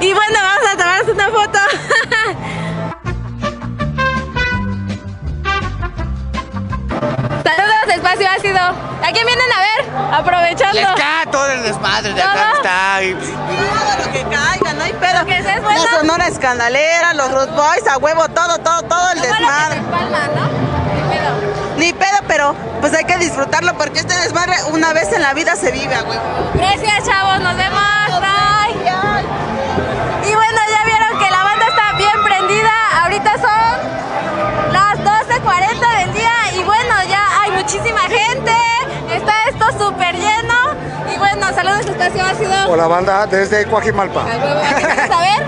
y 0.00 0.12
bueno, 0.12 0.38
vamos 0.42 0.72
a 0.72 0.76
tomarnos 0.76 1.08
una 1.14 1.28
foto. 1.30 1.58
Saludos, 7.44 7.94
espacio 7.94 8.28
ácido. 8.36 8.58
¿A 8.58 9.12
quién 9.12 9.26
vienen 9.26 9.46
a 9.52 9.60
ver? 9.60 10.14
Aprovechando. 10.14 10.74
Les 10.80 10.86
cae 10.88 11.26
todo 11.30 11.50
el 11.50 11.62
desmadre 11.62 12.12
de 12.14 12.22
acá 12.22 12.52
está. 12.56 13.02
y- 13.02 13.12
Todo 13.14 14.06
lo 14.06 14.12
que 14.12 14.22
caiga, 14.24 14.72
no 14.74 14.82
hay 14.84 14.92
pedo. 14.94 15.24
Que 15.26 15.38
es 15.38 15.62
bueno. 15.62 15.84
La 15.84 15.98
Sonora 15.98 16.26
Escandalera, 16.28 17.14
los 17.14 17.30
Root 17.32 17.50
Boys, 17.54 17.86
a 17.88 17.98
huevo, 17.98 18.28
todo, 18.28 18.58
todo, 18.58 18.82
todo 18.82 19.10
el 19.12 19.18
Lo 19.18 19.24
malo 19.28 19.36
que 19.36 19.42
desmadre. 19.44 19.74
se 19.74 19.78
empalman, 19.80 20.34
¿no? 20.34 20.65
Ni 21.76 21.92
pedo. 21.92 22.06
Pero 22.28 22.54
pues 22.80 22.92
hay 22.94 23.04
que 23.04 23.16
disfrutarlo 23.18 23.74
porque 23.78 24.00
este 24.00 24.14
desmadre 24.18 24.54
una 24.72 24.92
vez 24.92 25.12
en 25.12 25.22
la 25.22 25.32
vida 25.34 25.54
se 25.56 25.70
vive 25.70 25.94
a 25.94 26.02
huevo. 26.02 26.22
Gracias, 26.54 27.04
chavos. 27.06 27.40
Nos 27.40 27.56
vemos. 27.56 27.80
Bye. 28.20 28.80
Y 30.28 30.34
bueno, 30.34 30.60
ya 30.70 30.84
vieron 30.84 31.18
que 31.18 31.30
la 31.30 31.42
banda 31.44 31.66
está 31.68 31.92
bien 31.96 32.22
prendida. 32.24 32.72
Ahorita 33.02 33.32
son 33.34 34.72
las 34.72 34.98
12.40 34.98 35.98
del 36.00 36.12
día. 36.14 36.32
Y 36.56 36.64
bueno, 36.64 36.94
ya 37.08 37.42
hay 37.42 37.52
muchísima 37.52 38.00
gente. 38.02 38.52
Está 39.14 39.32
esto 39.48 39.66
súper 39.78 40.16
lleno. 40.16 40.54
Y 41.14 41.18
bueno, 41.18 41.46
saludos, 41.54 41.86
espacio 41.86 42.24
ácido. 42.24 42.68
Hola 42.68 42.86
banda, 42.88 43.26
desde 43.26 43.66
Coajimalpa. 43.66 44.22
A 44.22 44.24
huevo, 44.24 44.60
¿a 44.60 44.74
qué 44.74 44.82
quieres 44.82 45.08
saber? 45.08 45.46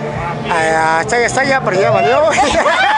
A 0.51 1.05
Chaya 1.07 1.29
Chaya, 1.29 1.61
pero 1.65 1.81
ya 1.81 1.91
valió. 1.91 2.23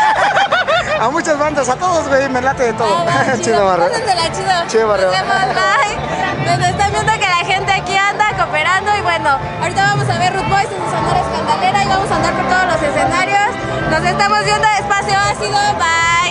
a 1.00 1.08
muchas 1.08 1.38
bandas, 1.38 1.68
a 1.68 1.76
todos, 1.76 2.06
güey, 2.08 2.28
me 2.28 2.42
late 2.42 2.64
de 2.64 2.72
todo. 2.74 2.94
Ah, 3.08 3.24
va, 3.32 3.40
Chido, 3.40 3.64
barrio. 3.64 3.88
Chido. 3.88 4.66
Chido, 4.68 4.88
barrio. 4.88 5.06
Nos 5.06 5.16
vemos, 5.16 5.54
bye. 5.56 5.96
Nos 6.44 6.68
están 6.68 6.92
viendo 6.92 7.12
que 7.12 7.20
la 7.20 7.44
gente 7.52 7.72
aquí 7.72 7.96
anda 7.96 8.36
cooperando 8.36 8.96
y 8.96 9.00
bueno, 9.00 9.38
ahorita 9.62 9.82
vamos 9.82 10.08
a 10.08 10.18
ver 10.18 10.34
Root 10.34 10.48
Boys 10.48 10.68
en 10.70 10.84
su 10.84 10.90
sonora 10.90 11.20
escandalera 11.20 11.84
y 11.84 11.88
vamos 11.88 12.10
a 12.10 12.16
andar 12.16 12.32
por 12.34 12.48
todos 12.48 12.66
los 12.72 12.82
escenarios. 12.82 13.48
Nos 13.90 14.04
estamos 14.04 14.44
viendo 14.44 14.68
despacio 14.76 15.18
ácido, 15.18 15.58
bye. 15.78 16.29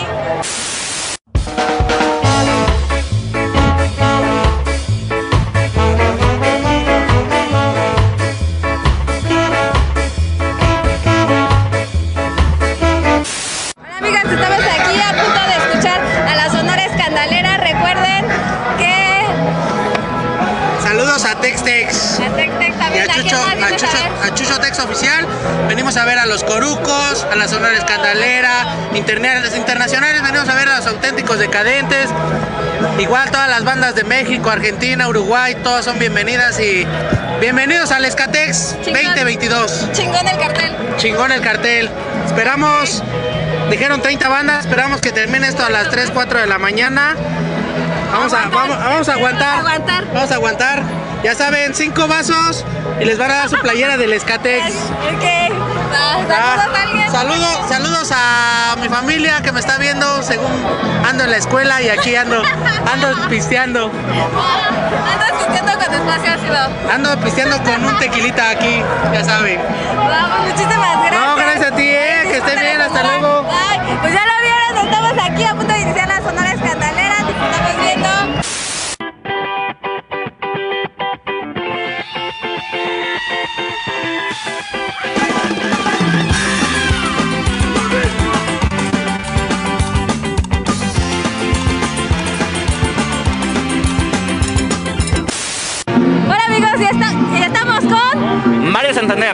Decadentes. 31.49 32.09
Igual 32.99 33.31
todas 33.31 33.49
las 33.49 33.63
bandas 33.63 33.95
de 33.95 34.03
México, 34.03 34.51
Argentina, 34.51 35.07
Uruguay, 35.07 35.55
todas 35.63 35.83
son 35.83 35.97
bienvenidas 35.97 36.59
y 36.59 36.85
bienvenidos 37.41 37.91
al 37.91 38.05
Escatex 38.05 38.75
Chingón. 38.83 39.03
2022. 39.03 39.91
Chingón 39.93 40.27
el 40.27 40.37
cartel. 40.37 40.75
Chingón 40.97 41.31
el 41.31 41.41
cartel. 41.41 41.89
Esperamos, 42.25 43.03
dijeron 43.71 44.01
30 44.01 44.29
bandas, 44.29 44.65
esperamos 44.65 45.01
que 45.01 45.11
termine 45.11 45.47
esto 45.47 45.65
a 45.65 45.71
las 45.71 45.89
3, 45.89 46.11
4 46.13 46.41
de 46.41 46.45
la 46.47 46.59
mañana. 46.59 47.15
Vamos 48.11 48.31
a, 48.33 48.49
vamos, 48.49 48.77
vamos 48.77 49.09
a 49.09 49.13
aguantar. 49.13 49.63
Vamos 50.13 50.31
a 50.31 50.35
aguantar. 50.35 50.83
Ya 51.23 51.33
saben, 51.33 51.73
cinco 51.73 52.07
vasos 52.07 52.63
y 53.01 53.05
les 53.05 53.17
van 53.17 53.31
a 53.31 53.35
dar 53.35 53.49
su 53.49 53.57
playera 53.57 53.97
del 53.97 54.13
Escatex. 54.13 54.65
Ok. 54.67 55.23
Ah, 55.91 56.19
Saludos 56.27 56.71
a 56.71 56.79
alguien. 56.79 57.68
Saludos, 58.05 58.11
a 58.11 58.75
mi 58.79 58.87
familia 58.87 59.41
que 59.41 59.51
me 59.51 59.59
está 59.59 59.77
viendo 59.77 60.21
según 60.23 60.51
ando 61.07 61.23
en 61.23 61.31
la 61.31 61.37
escuela 61.37 61.81
y 61.81 61.89
aquí 61.89 62.15
ando, 62.15 62.41
ando 62.91 63.29
pisteando. 63.29 63.91
Andas 63.91 65.31
pisteando 65.31 65.73
con 65.73 65.93
espacio 65.93 66.33
ácido. 66.33 66.91
Ando 66.91 67.19
pisteando 67.19 67.63
con 67.63 67.85
un 67.85 67.99
tequilita 67.99 68.51
aquí, 68.51 68.83
ya 69.13 69.23
saben. 69.23 69.59
Vamos, 69.95 70.47
muchísimas 70.47 71.01
gracias. 71.03 71.21
No, 71.21 71.35
gracias 71.35 71.71
a 71.71 71.75
ti, 71.75 71.83
eh, 71.87 72.21
que 72.23 72.37
estén 72.37 72.59
bien, 72.59 72.81
hasta 72.81 73.03
luego. 73.03 73.45
Pues 74.01 74.13
ya 74.13 74.25
lo 74.25 74.41
vieron, 74.41 74.87
estamos 74.87 75.13
aquí 75.25 75.43
a 75.43 75.55
punto 75.55 75.73
de 75.73 75.79
iniciar 75.81 76.07
la 76.07 76.21
Sonora 76.21 76.51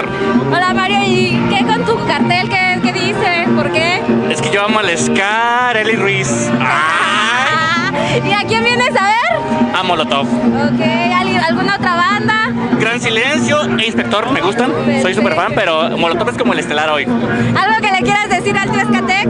Hola 0.03 0.73
Mario, 0.73 0.97
¿y 1.05 1.39
qué 1.49 1.65
con 1.65 1.85
tu 1.85 1.95
cartel? 2.05 2.49
¿Qué, 2.49 2.79
qué 2.83 2.91
dice? 2.93 3.47
¿Por 3.55 3.71
qué? 3.71 4.01
Es 4.29 4.41
que 4.41 4.49
yo 4.51 4.63
amo 4.65 4.79
al 4.79 4.89
Scar, 4.97 5.77
Eli 5.77 5.93
Ruiz. 5.95 6.49
Ay, 6.59 8.21
¿Y 8.29 8.33
a 8.33 8.45
quién 8.47 8.63
vienes 8.63 8.89
a 8.89 9.03
ver? 9.03 9.75
a 9.75 9.83
Molotov. 9.83 10.25
Ok, 10.27 10.81
¿al- 10.81 11.43
¿alguna 11.45 11.75
otra 11.75 11.95
banda? 11.95 12.51
Gran 12.79 12.99
Silencio 13.01 13.61
e 13.77 13.85
Inspector 13.85 14.31
me 14.31 14.41
gustan. 14.41 14.71
Soy 15.01 15.13
súper 15.13 15.33
fan, 15.35 15.53
pero 15.55 15.97
Molotov 15.97 16.29
es 16.29 16.37
como 16.37 16.53
el 16.53 16.59
estelar 16.59 16.89
hoy. 16.89 17.03
¿Algo 17.05 17.81
que 17.81 17.91
le 17.91 18.01
quieras 18.01 18.29
decir 18.29 18.57
al 18.57 18.69
Tuescatec? 18.71 19.27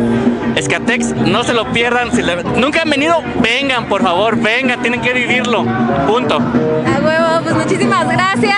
Escatex, 0.56 1.16
no 1.16 1.44
se 1.44 1.54
lo 1.54 1.66
pierdan. 1.74 2.12
Si 2.12 2.22
le- 2.24 2.44
nunca 2.44 2.82
han 2.84 2.90
venido, 2.90 3.22
vengan, 3.42 3.86
por 3.86 4.02
favor, 4.04 4.38
vengan, 4.38 4.82
tienen 4.82 5.02
que 5.02 5.14
vivirlo. 5.14 5.64
Punto. 6.08 6.38
A 6.38 7.00
huevo, 7.06 7.25
muchísimas 7.66 8.08
gracias. 8.08 8.56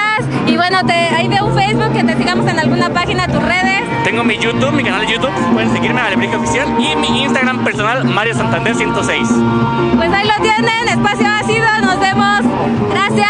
Y 0.48 0.58
bueno, 0.58 0.86
te, 0.86 0.94
ahí 0.94 1.30
veo 1.30 1.46
un 1.46 1.56
Facebook 1.56 1.94
que 1.94 2.04
te 2.04 2.18
sigamos 2.18 2.46
en 2.48 2.60
alguna 2.60 2.90
página, 2.90 3.26
tus 3.28 3.42
redes. 3.42 3.84
Tengo 4.04 4.24
mi 4.26 4.38
YouTube, 4.38 4.74
mi 4.74 4.84
canal 4.84 5.06
de 5.06 5.14
YouTube. 5.14 5.32
Pueden 5.54 5.72
seguirme 5.72 6.02
a 6.02 6.08
Alebrije 6.08 6.36
Oficial. 6.36 6.68
Y 6.78 6.94
mi 6.98 7.24
Instagram 7.24 7.64
personal, 7.64 8.04
Mario 8.04 8.36
Santander 8.36 8.76
106. 8.76 9.30
Pues 9.96 10.12
ahí 10.12 10.28
lo 10.28 10.44
tienen, 10.44 10.90
espacio 10.90 11.26
ácido, 11.26 11.68
nos 11.84 12.00
vemos. 12.02 12.42
Gracias. 12.90 13.28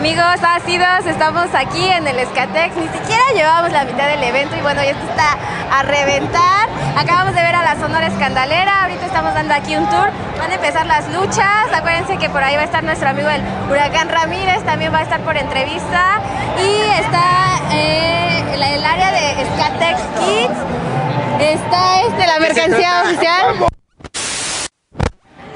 Amigos 0.00 0.40
ácidos, 0.42 1.04
estamos 1.04 1.48
aquí 1.52 1.86
en 1.86 2.08
el 2.08 2.18
Escatex, 2.20 2.74
ni 2.74 2.88
siquiera 2.88 3.22
llevamos 3.34 3.70
la 3.70 3.84
mitad 3.84 4.08
del 4.08 4.22
evento 4.22 4.56
y 4.56 4.62
bueno, 4.62 4.82
ya 4.82 4.92
esto 4.92 5.04
está 5.06 5.36
a 5.70 5.82
reventar. 5.82 6.70
Acabamos 6.96 7.34
de 7.34 7.42
ver 7.42 7.54
a 7.54 7.62
la 7.62 7.78
Sonora 7.78 8.06
Escandalera, 8.06 8.84
ahorita 8.84 9.04
estamos 9.04 9.34
dando 9.34 9.52
aquí 9.52 9.76
un 9.76 9.86
tour, 9.90 10.08
van 10.38 10.50
a 10.50 10.54
empezar 10.54 10.86
las 10.86 11.06
luchas, 11.12 11.70
acuérdense 11.74 12.16
que 12.16 12.30
por 12.30 12.42
ahí 12.42 12.56
va 12.56 12.62
a 12.62 12.64
estar 12.64 12.82
nuestro 12.82 13.10
amigo 13.10 13.28
el 13.28 13.42
Huracán 13.70 14.08
Ramírez, 14.08 14.64
también 14.64 14.90
va 14.90 15.00
a 15.00 15.02
estar 15.02 15.20
por 15.20 15.36
entrevista. 15.36 16.22
Y 16.56 16.98
está 16.98 17.60
eh, 17.70 18.42
el, 18.54 18.82
área 18.82 19.10
de 19.10 19.42
Escatex 19.42 20.00
Kids, 20.18 21.52
está 21.58 22.00
este, 22.00 22.26
la 22.26 22.38
mercancía 22.38 23.02
oficial. 23.02 23.70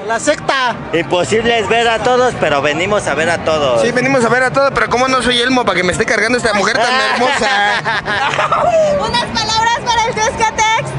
La 0.06 0.20
secta. 0.20 0.76
Imposible 0.92 1.58
es 1.58 1.68
ver 1.68 1.88
a 1.88 1.99
todos, 2.00 2.34
pero 2.38 2.61
venimos 2.61 3.06
a 3.06 3.14
ver 3.14 3.30
a 3.30 3.38
todos. 3.44 3.80
Sí, 3.80 3.90
venimos 3.90 4.23
a 4.25 4.28
ver 4.28 4.42
a 4.42 4.50
todo, 4.52 4.70
pero 4.73 4.88
¿cómo 4.90 5.08
no 5.08 5.23
soy 5.23 5.40
Elmo 5.40 5.64
para 5.64 5.76
que 5.76 5.82
me 5.82 5.92
esté 5.92 6.04
cargando 6.04 6.37
esta 6.37 6.52
mujer 6.52 6.76
tan 6.76 6.92
hermosa? 7.14 7.49
Unas 9.00 9.25
palabras 9.25 9.78
para 9.84 10.04
el 10.06 10.14
Tuescatex. 10.14 10.90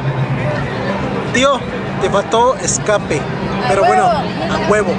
Tío, 1.33 1.59
te 2.01 2.09
faltó 2.09 2.55
escape. 2.55 3.21
Pero 3.67 3.83
huevo. 3.83 3.95
bueno, 3.95 4.07
a 4.09 4.69
huevo. 4.69 4.93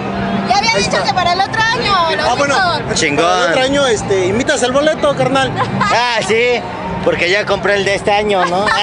Ya 0.48 0.58
había 0.58 0.70
Ahí 0.74 0.84
dicho 0.84 0.96
está. 0.98 1.02
que 1.08 1.12
para 1.14 1.32
el 1.32 1.40
otro 1.40 1.60
año. 1.60 1.94
Ah, 2.20 2.34
bueno. 2.38 2.56
Chingón. 2.94 3.24
Para 3.26 3.44
el 3.44 3.50
otro 3.50 3.62
año, 3.64 3.86
este, 3.88 4.26
invitas 4.26 4.62
el 4.62 4.70
boleto, 4.70 5.16
carnal. 5.16 5.52
Ah, 5.80 6.18
sí, 6.26 6.60
porque 7.04 7.28
ya 7.28 7.44
compré 7.44 7.74
el 7.74 7.84
de 7.84 7.96
este 7.96 8.12
año, 8.12 8.44
¿no? 8.46 8.66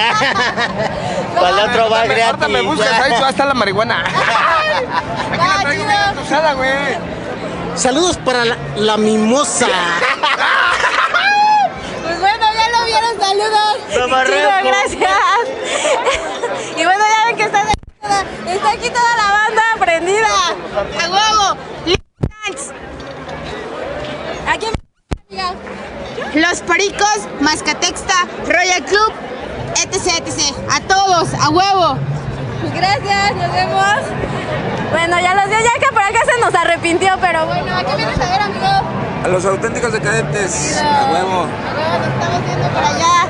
Para 1.34 1.48
el 1.50 1.68
otro 1.70 1.90
va 1.90 2.04
gratis. 2.04 2.24
Ahorita 2.24 2.48
me 2.48 2.60
buscas, 2.62 3.00
ahí 3.00 3.12
estar 3.12 3.46
la 3.46 3.54
marihuana. 3.54 4.04
Ah, 5.38 5.64
chido. 5.70 6.22
Usada, 6.22 6.54
güey. 6.54 6.72
Saludos 7.74 8.16
para 8.18 8.44
la, 8.44 8.56
la 8.76 8.96
mimosa. 8.96 9.66
Pues 12.04 12.20
bueno, 12.20 12.44
ya 12.54 12.68
lo 12.68 12.84
vieron, 12.84 13.18
saludos. 13.18 13.78
Chido, 13.88 14.50
gracias. 14.62 15.10
y 16.76 16.84
bueno, 16.84 17.02
ya 17.02 17.26
ven 17.26 17.36
que 17.36 17.42
está, 17.44 17.62
está 17.62 18.70
aquí 18.70 18.90
toda 18.90 19.16
la 19.16 19.32
banda 19.32 19.62
prendida. 19.80 20.28
A 21.02 21.08
huevo. 21.08 21.58
Aquí 24.46 24.66
amiga. 24.66 25.54
Los 26.34 26.60
Pericos, 26.60 27.28
Mascatexta, 27.40 28.14
Royal 28.46 28.84
Club, 28.84 29.12
etc, 29.82 30.26
etc. 30.26 30.54
A 30.70 30.80
todos, 30.80 31.34
a 31.34 31.48
huevo. 31.50 31.98
Gracias, 32.74 33.36
nos 33.36 33.52
vemos. 33.52 33.96
Bueno, 34.90 35.18
ya 35.20 35.34
los 35.34 35.48
dio 35.48 35.58
ya 35.58 35.80
que 35.80 35.92
por 35.92 36.02
acá 36.02 36.20
se 36.24 36.40
nos 36.40 36.54
arrepintió, 36.54 37.16
pero 37.20 37.46
bueno, 37.46 37.76
¿a 37.76 37.84
qué 37.84 37.96
vienes 37.96 38.18
a 38.18 38.30
ver, 38.30 38.40
amigo? 38.42 38.66
A 39.24 39.28
los 39.28 39.44
auténticos 39.44 39.92
decadentes, 39.92 40.80
a 40.80 41.10
huevo. 41.12 41.32
A 41.32 41.74
huevo, 41.74 41.98
nos 41.98 42.08
estamos 42.08 42.46
viendo 42.46 42.68
por 42.68 42.84
allá. 42.84 43.28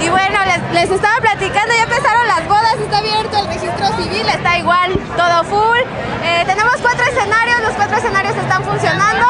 Y 0.00 0.08
bueno, 0.08 0.38
les, 0.44 0.72
les 0.72 0.90
estaba 0.90 1.16
platicando, 1.20 1.74
ya 1.74 1.82
empezaron 1.84 2.26
las 2.28 2.46
bodas, 2.46 2.74
está 2.78 2.98
abierto 2.98 3.38
el 3.38 3.46
registro 3.46 3.86
civil, 3.96 4.28
está 4.28 4.58
igual, 4.58 4.92
todo 5.16 5.44
full. 5.44 5.80
Eh, 6.22 6.44
tenemos 6.46 6.76
cuatro 6.82 7.04
escenarios, 7.06 7.60
los 7.62 7.72
cuatro 7.72 7.96
escenarios 7.96 8.36
están 8.36 8.62
funcionando 8.64 9.26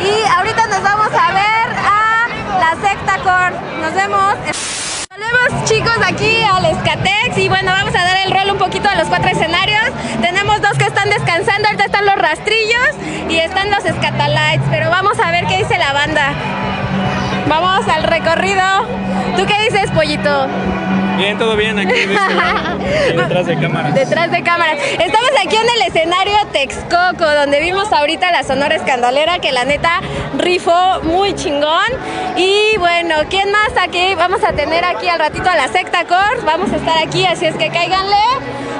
y 0.00 0.24
ahorita 0.36 0.66
nos 0.66 0.82
vamos 0.82 1.08
a 1.08 1.32
ver 1.32 1.68
a 1.78 2.28
la 2.60 2.88
secta 2.88 3.18
Cor. 3.22 3.52
Nos 3.80 3.94
vemos. 3.94 4.34
Volvemos 5.10 5.64
chicos 5.64 5.96
aquí 6.06 6.42
al 6.44 6.66
Y 7.36 7.48
bueno, 7.50 7.70
vamos 7.70 7.94
a 7.94 8.02
dar 8.02 8.16
el 8.24 8.32
rol 8.32 8.50
un 8.52 8.58
poquito 8.58 8.88
a 8.88 8.94
los 8.94 9.08
cuatro 9.08 9.28
escenarios. 9.28 9.82
Tenemos 10.22 10.60
dos 10.62 10.72
que 10.78 10.84
están 10.84 11.10
descansando, 11.10 11.68
ahorita 11.68 11.84
están 11.84 12.06
los 12.06 12.16
rastrillos 12.16 12.88
y 13.28 13.36
están 13.36 13.70
los 13.70 13.80
Scatalites, 13.80 14.66
pero 14.70 14.88
vamos 14.88 15.18
a 15.18 15.30
ver 15.30 15.46
qué 15.46 15.58
dice 15.58 15.76
la 15.76 15.92
banda. 15.92 16.32
Vamos 17.48 17.86
al 17.88 18.02
recorrido. 18.02 18.62
¿Tú 19.36 19.46
qué 19.46 19.62
dices, 19.64 19.90
pollito? 19.92 20.46
Bien, 21.16 21.38
todo 21.38 21.56
bien 21.56 21.78
aquí 21.78 21.92
este 21.92 23.16
detrás 23.16 23.46
de 23.46 23.58
cámara. 23.58 23.90
Detrás 23.90 24.30
de 24.30 24.42
cámaras. 24.42 24.76
Estamos 24.92 25.30
aquí 25.44 25.56
en 25.56 25.68
el 25.68 25.82
escenario 25.86 26.36
Texcoco, 26.52 27.24
donde 27.24 27.60
vimos 27.60 27.90
ahorita 27.92 28.30
la 28.32 28.42
Sonora 28.42 28.74
Escandalera, 28.74 29.38
que 29.38 29.52
la 29.52 29.64
neta 29.64 30.00
rifó 30.36 31.00
muy 31.04 31.34
chingón. 31.34 31.90
Y 32.36 32.76
bueno, 32.78 33.14
¿quién 33.30 33.50
más 33.50 33.70
aquí? 33.82 34.14
Vamos 34.14 34.44
a 34.44 34.52
tener 34.52 34.84
aquí 34.84 35.08
al 35.08 35.18
ratito 35.18 35.48
a 35.48 35.56
la 35.56 35.68
Secta 35.68 36.04
Core. 36.04 36.44
Vamos 36.44 36.70
a 36.72 36.76
estar 36.76 36.98
aquí, 36.98 37.24
así 37.24 37.46
es 37.46 37.54
que 37.56 37.70
cáiganle. 37.70 38.16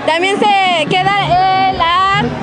También 0.06 0.38
se 0.38 0.86
queda 0.86 1.72
la 1.72 2.22
tremenda 2.22 2.35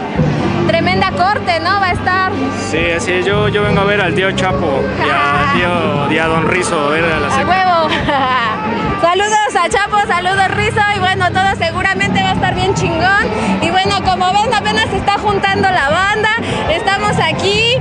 corte, 1.15 1.59
¿no? 1.59 1.79
Va 1.79 1.87
a 1.87 1.91
estar. 1.91 2.31
Sí, 2.69 2.91
así 2.91 3.11
es, 3.13 3.25
yo, 3.25 3.47
yo 3.49 3.63
vengo 3.63 3.81
a 3.81 3.85
ver 3.85 4.01
al 4.01 4.13
tío 4.15 4.31
Chapo 4.31 4.81
y 5.05 5.09
a, 5.09 5.53
tío, 6.07 6.11
y 6.11 6.17
a 6.17 6.27
Don 6.27 6.47
Rizo, 6.47 6.79
a 6.87 6.89
ver 6.89 7.05
a 7.05 7.19
la 7.19 7.27
¡A 7.27 7.31
secta. 7.31 7.47
huevo! 7.49 7.89
saludos 9.01 9.55
a 9.63 9.69
Chapo, 9.69 9.97
saludos 10.07 10.47
Rizo 10.55 10.81
y 10.95 10.99
bueno, 10.99 11.31
todo 11.31 11.55
seguramente 11.57 12.21
va 12.21 12.29
a 12.29 12.33
estar 12.33 12.55
bien 12.55 12.73
chingón. 12.73 13.27
Y 13.61 13.69
bueno, 13.69 13.95
como 14.03 14.31
ven, 14.33 14.53
apenas 14.53 14.89
se 14.89 14.97
está 14.97 15.17
juntando 15.17 15.69
la 15.69 15.89
banda. 15.89 16.29
Estamos 16.69 17.13
aquí 17.19 17.75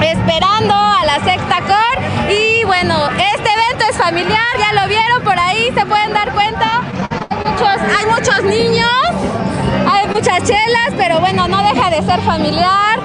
esperando 0.00 0.74
a 0.74 1.04
la 1.04 1.14
sexta 1.24 1.58
core. 1.60 2.32
Y 2.32 2.64
bueno, 2.64 3.08
este 3.34 3.50
evento 3.52 3.84
es 3.90 3.96
familiar, 3.96 4.39
ser 12.10 12.20
familiar. 12.22 12.98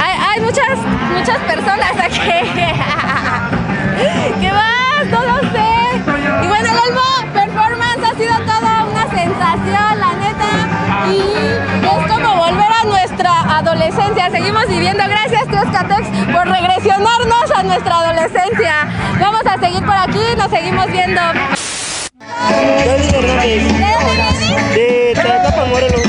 Hay, 0.00 0.14
hay 0.28 0.40
muchas, 0.40 0.78
muchas 1.14 1.38
personas 1.40 1.92
aquí. 2.02 2.18
¿Qué 4.40 4.50
más? 4.52 5.06
No 5.10 5.22
lo 5.22 5.40
sé. 5.52 6.00
Y 6.42 6.46
bueno, 6.46 6.70
el 6.72 6.78
Olmo 6.86 7.02
Performance 7.34 8.02
ha 8.04 8.14
sido 8.16 8.34
toda 8.40 8.84
una 8.84 9.06
sensación, 9.10 10.00
la 10.00 10.14
neta. 10.14 10.50
Y 11.12 11.20
es 11.84 12.06
como 12.10 12.36
volver 12.36 12.72
a 12.80 12.84
nuestra 12.84 13.58
adolescencia. 13.58 14.30
Seguimos 14.30 14.66
viviendo. 14.66 15.04
Gracias, 15.06 15.46
tío 15.48 15.62
Escatex, 15.62 16.08
por 16.32 16.48
regresionarnos 16.48 17.50
a 17.54 17.62
nuestra 17.64 17.96
adolescencia. 17.96 18.88
Vamos 19.20 19.42
a 19.46 19.58
seguir 19.58 19.84
por 19.84 19.96
aquí, 19.96 20.24
nos 20.38 20.50
seguimos 20.50 20.90
viendo. 20.90 21.20
De 24.74 25.12
Tlacopa, 25.14 25.66
Morelos. 25.66 26.05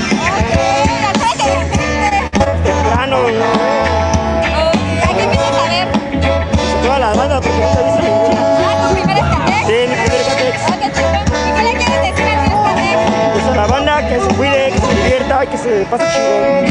Se 15.77 15.85
pase 15.85 16.05
chingón. 16.13 16.65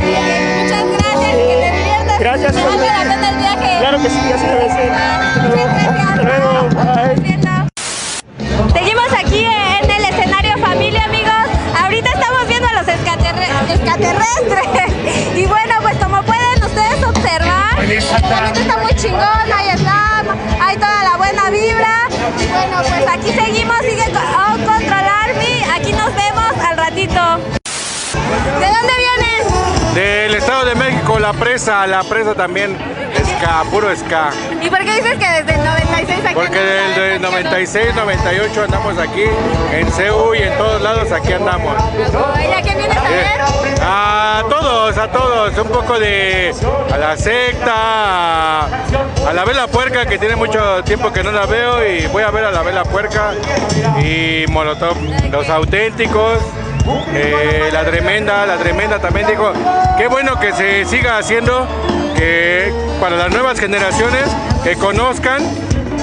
Muchas 0.62 0.84
gracias, 0.98 1.32
que 1.36 1.44
te 1.46 1.70
diviertas. 1.72 2.18
Gracias, 2.18 2.54
valga 2.54 3.04
la 3.04 3.14
pena 3.14 3.28
el 3.30 3.36
viaje. 3.36 3.78
Claro 3.78 4.02
que 4.02 4.10
sí, 4.10 4.32
así 4.34 4.46
debe 4.46 4.68
ser. 4.68 4.90
Hasta 4.92 6.22
luego. 6.22 6.68
Bye. 6.70 7.36
Seguimos 8.72 9.12
aquí 9.12 9.44
en 9.44 9.55
presa, 31.38 31.86
la 31.86 32.02
presa 32.04 32.34
también, 32.34 32.76
ska, 33.24 33.64
puro 33.70 33.94
ska. 33.96 34.30
¿Y 34.60 34.68
por 34.68 34.78
qué 34.80 34.92
dices 34.92 35.16
que 35.18 35.28
desde 35.28 35.54
el 35.54 35.64
96 35.64 36.24
aquí 36.24 36.34
Porque 36.34 36.58
del 36.58 36.94
del 36.94 37.22
96, 37.22 37.94
98 37.94 38.62
andamos 38.64 38.98
aquí, 38.98 39.24
en 39.72 39.90
CEU 39.92 40.34
y 40.34 40.38
en 40.42 40.56
todos 40.56 40.82
lados 40.82 41.12
aquí 41.12 41.32
andamos. 41.32 41.74
¿a 41.76 42.62
quién 42.62 42.78
vienes 42.78 42.96
a 42.96 43.02
ver? 43.02 43.40
A 43.82 44.42
todos, 44.48 44.96
a 44.98 45.08
todos, 45.12 45.58
un 45.58 45.68
poco 45.68 45.98
de 45.98 46.54
a 46.92 46.98
la 46.98 47.16
secta, 47.16 47.72
a, 47.74 48.64
a 49.28 49.32
la 49.32 49.44
vela 49.44 49.66
puerca 49.66 50.06
que 50.06 50.18
tiene 50.18 50.36
mucho 50.36 50.82
tiempo 50.84 51.12
que 51.12 51.22
no 51.22 51.30
la 51.32 51.46
veo 51.46 51.86
y 51.86 52.06
voy 52.08 52.22
a 52.22 52.30
ver 52.30 52.44
a 52.44 52.50
la 52.50 52.62
vela 52.62 52.84
puerca 52.84 53.32
y 54.02 54.44
Molotov, 54.50 54.96
los 55.30 55.48
auténticos. 55.48 56.38
Eh, 57.14 57.70
la 57.72 57.84
tremenda, 57.84 58.46
la 58.46 58.56
tremenda 58.56 58.98
también 58.98 59.26
dijo, 59.26 59.52
qué 59.96 60.08
bueno 60.08 60.38
que 60.38 60.52
se 60.52 60.84
siga 60.84 61.18
haciendo, 61.18 61.66
que 62.16 62.72
para 63.00 63.16
las 63.16 63.30
nuevas 63.30 63.58
generaciones 63.58 64.24
que 64.62 64.76
conozcan 64.76 65.42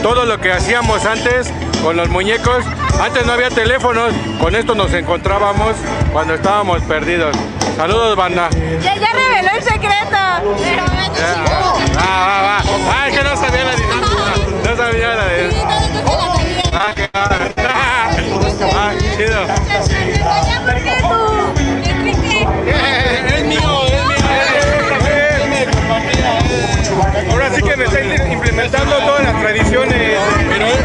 todo 0.02 0.26
lo 0.26 0.40
que 0.40 0.52
hacíamos 0.52 1.06
antes 1.06 1.52
con 1.82 1.98
los 1.98 2.10
muñecos. 2.10 2.64
Antes 3.02 3.26
no 3.26 3.34
había 3.34 3.50
teléfonos, 3.50 4.14
con 4.40 4.56
esto 4.56 4.76
nos 4.76 4.94
encontrábamos 4.94 5.76
cuando 6.12 6.36
estábamos 6.36 6.82
perdidos. 6.84 7.36
Saludos, 7.76 8.16
banda. 8.16 8.50
Ya, 8.82 8.96
ya 8.96 9.08
reveló 9.12 9.50
el 9.56 9.64
secreto. 9.64 10.18
Pero 10.64 10.86
chico. 11.16 11.80
Va, 11.98 12.28
va, 12.28 12.42
va. 12.42 12.64
Ah, 12.94 13.08
es 13.08 13.18
que 13.18 13.24
no 13.24 13.36
sabía 13.36 13.64
la 13.64 13.76
dinámica. 13.76 14.70
No 14.70 14.78
sabía 14.78 15.16
la 15.16 15.26
de. 15.26 15.50
Ah, 16.72 16.94
qué 16.96 17.10
Ah, 18.76 18.94
chido. 19.18 19.42
Implementando 28.66 28.98
todas 29.06 29.24
las 29.24 29.42
tradiciones. 29.42 29.94
Pero 30.50 30.66
es. 30.66 30.78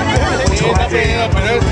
Pero 0.49 1.51
es. 1.51 1.63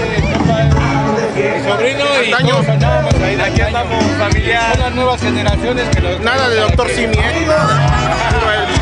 Mi 1.37 1.71
sobrino 1.71 2.05
y 2.23 2.31
todos 2.31 2.69
andamos 2.69 3.15
ahí, 3.15 3.41
aquí 3.41 3.61
andamos 3.61 4.05
familiar. 4.19 4.73
Son 4.73 4.81
las 4.81 4.95
nuevas 4.95 5.21
generaciones 5.21 5.89
que 5.91 6.01
los. 6.01 6.21
Nada 6.21 6.49
de 6.49 6.61
doctor 6.61 6.89
Simi, 6.89 7.17
¿eh? 7.17 7.47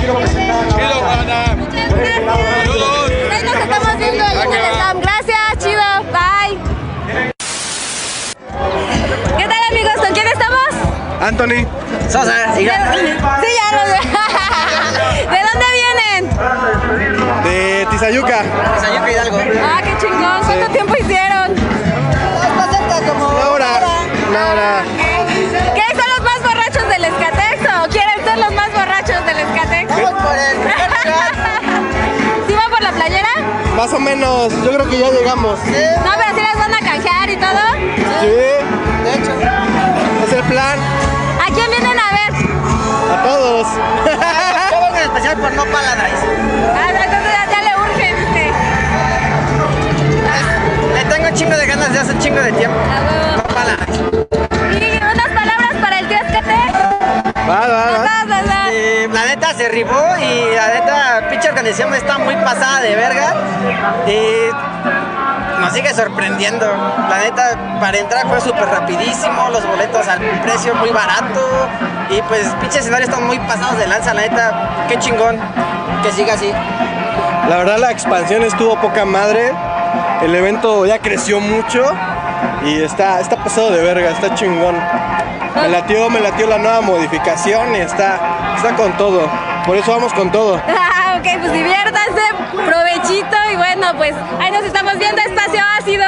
Chido, 0.01 1.01
banda. 1.03 1.45
Saludos. 1.47 3.11
Ahí 3.33 3.43
nos 3.43 3.57
estamos 3.57 3.99
viendo 3.99 4.25
en 4.25 4.53
stand. 4.53 5.01
Gracias, 5.03 5.59
chido. 5.59 5.83
Bye. 6.13 6.59
¿Qué 9.37 9.49
tal, 9.49 9.63
amigos? 9.71 9.93
¿Con 9.97 10.13
quién 10.13 10.27
estamos? 10.29 10.69
Anthony. 11.21 11.67
Sosa, 12.09 12.55
Sí, 12.55 12.65
ya 12.67 12.79
lo 12.87 12.93
sé. 13.01 13.99
¿De 15.31 15.39
dónde 15.43 15.67
vienen? 15.73 17.14
Tizayuca. 17.95 18.43
Tizayuca 18.75 19.11
Hidalgo. 19.13 19.39
Ah, 19.63 19.81
qué 19.81 19.97
chingón. 19.99 20.43
¿Cuánto 20.45 20.67
sí. 20.67 20.73
tiempo 20.73 20.95
hicieron? 20.99 21.55
Está 21.55 22.67
cerca 22.73 23.09
como 23.09 23.29
una 23.29 23.49
hora. 23.51 23.69
Una 24.31 24.47
hora. 24.51 24.83
¿Qué? 25.75 25.87
Son 25.95 26.09
los 26.17 26.25
más 26.25 26.43
borrachos 26.43 26.89
del 26.89 27.05
Escatex 27.05 27.63
quieren 27.93 28.25
ser 28.25 28.39
los 28.39 28.53
más 28.53 28.73
borrachos 28.73 29.25
del 29.25 29.39
Escatex? 29.39 29.89
Vamos 29.95 30.23
por 30.25 30.35
el 30.35 30.57
¿Sí 32.49 32.55
van 32.57 32.71
por 32.71 32.83
la 32.83 32.91
playera? 32.91 33.29
Más 33.77 33.93
o 33.93 34.01
menos, 34.01 34.53
yo 34.65 34.73
creo 34.73 34.91
que 34.91 34.99
ya 34.99 35.11
llegamos. 35.11 35.61
Sí. 35.61 35.73
No, 36.05 36.11
pero 36.19 36.35
si 36.35 36.43
las 36.43 36.59
van 36.59 36.75
a 36.75 36.81
canjear 36.81 37.31
y 37.31 37.37
todo. 37.37 37.63
Sí. 38.23 38.27
De 39.05 39.15
hecho. 39.15 39.33
Es 40.27 40.33
el 40.33 40.43
plan. 40.51 40.79
¿A 41.41 41.47
quién 41.55 41.71
vienen 41.71 41.97
a 41.97 42.11
ver? 42.11 42.33
A 43.13 43.23
todos. 43.23 43.69
Yo 44.73 44.81
vengo 44.81 44.97
especial 44.97 45.37
por 45.37 45.53
no 45.53 45.65
paladines. 45.67 47.14
Chingo 52.35 52.43
de 52.43 52.53
tiempo. 52.53 52.79
Y 54.73 54.97
unas 55.03 55.29
palabras 55.29 55.77
para 55.81 55.99
el 56.01 56.09
tío 56.09 56.19
Escate. 56.19 56.55
Va, 57.49 57.69
va, 57.69 58.25
la 59.13 59.27
neta 59.27 59.55
se 59.55 59.69
rifó 59.69 60.03
y 60.19 60.55
la 60.55 60.69
neta, 60.69 61.29
pinche 61.31 61.49
organización 61.49 61.95
está 61.95 62.19
muy 62.19 62.35
pasada 62.37 62.81
de 62.81 62.97
verga. 62.97 63.35
Y 64.07 65.61
nos 65.61 65.73
sigue 65.73 65.95
sorprendiendo. 65.95 66.67
La 67.09 67.19
neta, 67.19 67.79
para 67.81 67.99
entrar 67.99 68.27
fue 68.27 68.41
súper 68.41 68.67
rapidísimo, 68.67 69.51
los 69.51 69.65
boletos 69.67 70.09
al 70.09 70.19
precio 70.43 70.75
muy 70.75 70.91
barato. 70.91 71.69
Y 72.11 72.21
pues, 72.23 72.49
pinche 72.61 72.81
escenarios 72.81 73.09
están 73.09 73.27
muy 73.27 73.39
pasados 73.41 73.79
de 73.79 73.87
lanza, 73.87 74.15
la 74.15 74.23
neta, 74.23 74.87
qué 74.89 74.99
chingón. 74.99 75.39
Que 76.03 76.11
siga 76.11 76.35
así. 76.35 76.51
La 77.49 77.59
verdad 77.59 77.79
la 77.79 77.93
expansión 77.93 78.43
estuvo 78.43 78.77
poca 78.81 79.05
madre. 79.05 79.53
El 80.23 80.35
evento 80.35 80.87
ya 80.87 80.99
creció 80.99 81.41
mucho 81.41 81.85
y 82.65 82.83
está, 82.83 83.21
está 83.21 83.37
pasado 83.37 83.71
de 83.71 83.83
verga, 83.83 84.11
está 84.11 84.35
chingón. 84.35 84.77
Me 85.61 85.69
latió, 85.69 86.11
me 86.11 86.21
latió 86.21 86.47
la 86.47 86.59
nueva 86.59 86.81
modificación 86.81 87.75
y 87.75 87.79
está, 87.79 88.55
está 88.57 88.75
con 88.75 88.97
todo. 88.97 89.29
Por 89.67 89.77
eso 89.77 89.93
vamos 89.93 90.13
con 90.13 90.31
todo. 90.31 90.61
Ah, 91.07 91.19
ok, 91.19 91.41
pues 91.41 91.53
diviértanse, 91.53 92.23
provechito 92.51 93.37
y 93.53 93.57
bueno, 93.57 93.95
pues 93.97 94.15
ahí 94.41 94.51
nos 94.51 94.65
estamos 94.65 94.99
viendo 94.99 95.21
espacio 95.21 95.61
ácido. 95.79 96.05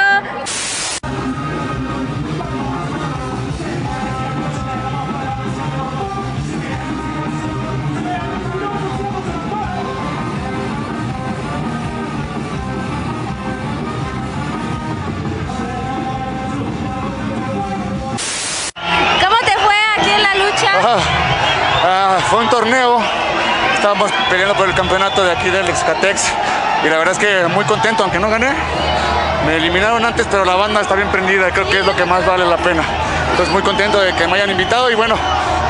Fue 22.36 22.44
un 22.44 22.50
torneo, 22.50 23.00
estábamos 23.76 24.12
peleando 24.28 24.54
por 24.56 24.68
el 24.68 24.74
campeonato 24.74 25.24
de 25.24 25.32
aquí 25.32 25.48
del 25.48 25.66
Excatex 25.70 26.22
y 26.84 26.88
la 26.90 26.98
verdad 26.98 27.12
es 27.12 27.18
que 27.18 27.46
muy 27.46 27.64
contento, 27.64 28.02
aunque 28.02 28.18
no 28.18 28.28
gané. 28.28 28.50
Me 29.46 29.56
eliminaron 29.56 30.04
antes, 30.04 30.26
pero 30.30 30.44
la 30.44 30.54
banda 30.54 30.82
está 30.82 30.96
bien 30.96 31.08
prendida 31.08 31.50
creo 31.50 31.66
que 31.70 31.78
es 31.78 31.86
lo 31.86 31.96
que 31.96 32.04
más 32.04 32.26
vale 32.26 32.44
la 32.44 32.58
pena. 32.58 32.82
Entonces 33.30 33.50
muy 33.50 33.62
contento 33.62 33.98
de 33.98 34.14
que 34.14 34.26
me 34.26 34.34
hayan 34.34 34.50
invitado 34.50 34.90
y 34.90 34.94
bueno, 34.94 35.14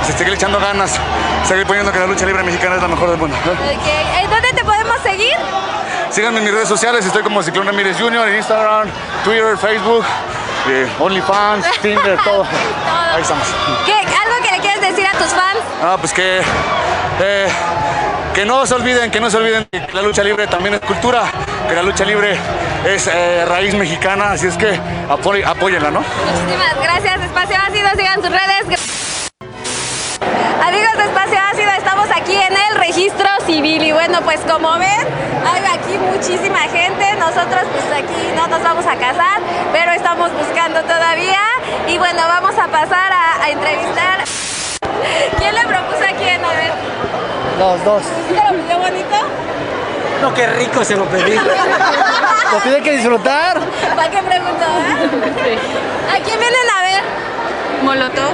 pues 0.02 0.18
seguir 0.18 0.35
echando 0.35 0.59
ganas, 0.59 0.98
seguir 1.44 1.66
poniendo 1.66 1.92
que 1.92 2.00
la 2.00 2.07
lucha 2.09 2.26
libre 2.26 2.42
mexicana 2.42 2.74
es 2.74 2.83
la 2.83 2.88
mejor 2.88 3.11
del 3.11 3.18
mundo. 3.18 3.37
¿eh? 3.37 3.76
Ok, 3.76 3.87
¿eh, 3.87 4.26
¿dónde 4.29 4.52
te 4.52 4.64
podemos 4.64 4.96
seguir? 5.05 5.37
Síganme 6.11 6.38
en 6.38 6.44
mis 6.46 6.52
redes 6.52 6.68
sociales, 6.68 7.07
estoy 7.07 7.22
como 7.22 7.44
Ciclón 7.44 7.66
Ramírez 7.66 7.96
Jr. 7.96 8.26
en 8.26 8.35
Instagram, 8.35 8.88
Twitter, 9.22 9.57
Facebook, 9.57 10.05
eh, 10.68 10.88
OnlyFans, 10.98 11.64
Tinder, 11.81 12.18
todo. 12.24 12.44
Ahí 13.14 13.22
estamos. 13.22 13.46
¿Qué, 13.85 14.06
tus 15.18 15.29
fans? 15.29 15.61
Ah, 15.83 15.96
pues 15.98 16.12
que, 16.12 16.40
eh, 17.20 17.48
que 18.35 18.44
no 18.44 18.66
se 18.66 18.74
olviden, 18.74 19.11
que 19.11 19.20
no 19.20 19.31
se 19.31 19.37
olviden 19.37 19.66
que 19.70 19.87
la 19.92 20.02
lucha 20.02 20.22
libre 20.22 20.46
también 20.46 20.74
es 20.74 20.81
cultura, 20.81 21.24
que 21.68 21.74
la 21.74 21.83
lucha 21.83 22.05
libre 22.05 22.37
es 22.87 23.07
eh, 23.09 23.44
raíz 23.46 23.74
mexicana, 23.74 24.33
así 24.33 24.46
es 24.46 24.57
que 24.57 24.79
apoy- 25.09 25.44
apóyenla, 25.44 25.90
¿no? 25.90 26.00
Muchísimas 26.00 26.74
gracias, 26.83 27.20
Espacio 27.22 27.57
Ácido, 27.68 27.88
sigan 27.96 28.22
sus 28.22 28.31
redes. 28.31 28.81
Amigos 30.62 30.96
de 30.96 31.05
Espacio 31.05 31.38
Ácido, 31.52 31.70
estamos 31.79 32.09
aquí 32.14 32.35
en 32.35 32.52
el 32.52 32.76
registro 32.79 33.29
civil 33.46 33.83
y 33.83 33.92
bueno, 33.92 34.20
pues 34.22 34.40
como 34.40 34.79
ven, 34.79 35.07
hay 35.46 35.62
aquí 35.79 35.96
muchísima 35.98 36.61
gente, 36.62 37.14
nosotros 37.18 37.62
pues 37.72 38.02
aquí 38.02 38.33
no 38.37 38.46
nos 38.48 38.62
vamos 38.62 38.85
a 38.87 38.96
casar, 38.96 39.40
pero 39.72 39.92
estamos 39.92 40.31
buscando 40.33 40.83
todavía 40.83 41.40
y 41.87 41.98
bueno, 41.98 42.22
vamos 42.29 42.55
a 42.59 42.66
pasar 42.68 43.12
a, 43.12 43.44
a 43.44 43.50
entrevistar. 43.50 44.24
¿Quién 45.38 45.54
le 45.54 45.61
propuso 45.62 46.02
a 46.04 46.12
quién? 46.16 46.44
A 46.44 46.48
ver, 46.50 46.72
Los 47.59 47.85
dos. 47.85 48.02
¿se 48.28 48.35
lo 48.35 48.62
pidió 48.62 48.78
bonito? 48.78 49.16
No, 50.22 50.32
qué 50.35 50.46
rico 50.46 50.82
se 50.85 50.96
lo 50.96 51.04
pedí. 51.06 51.35
Lo 52.52 52.59
tiene 52.62 52.80
que 52.80 52.92
disfrutar. 52.92 53.61
¿Para 53.96 54.09
qué 54.11 54.22
preguntó? 54.22 54.64
eh? 54.64 55.59
¿A 56.11 56.14
quién 56.24 56.38
vienen 56.38 56.70
a 56.74 56.80
ver? 56.82 57.02
Molotov, 57.82 58.32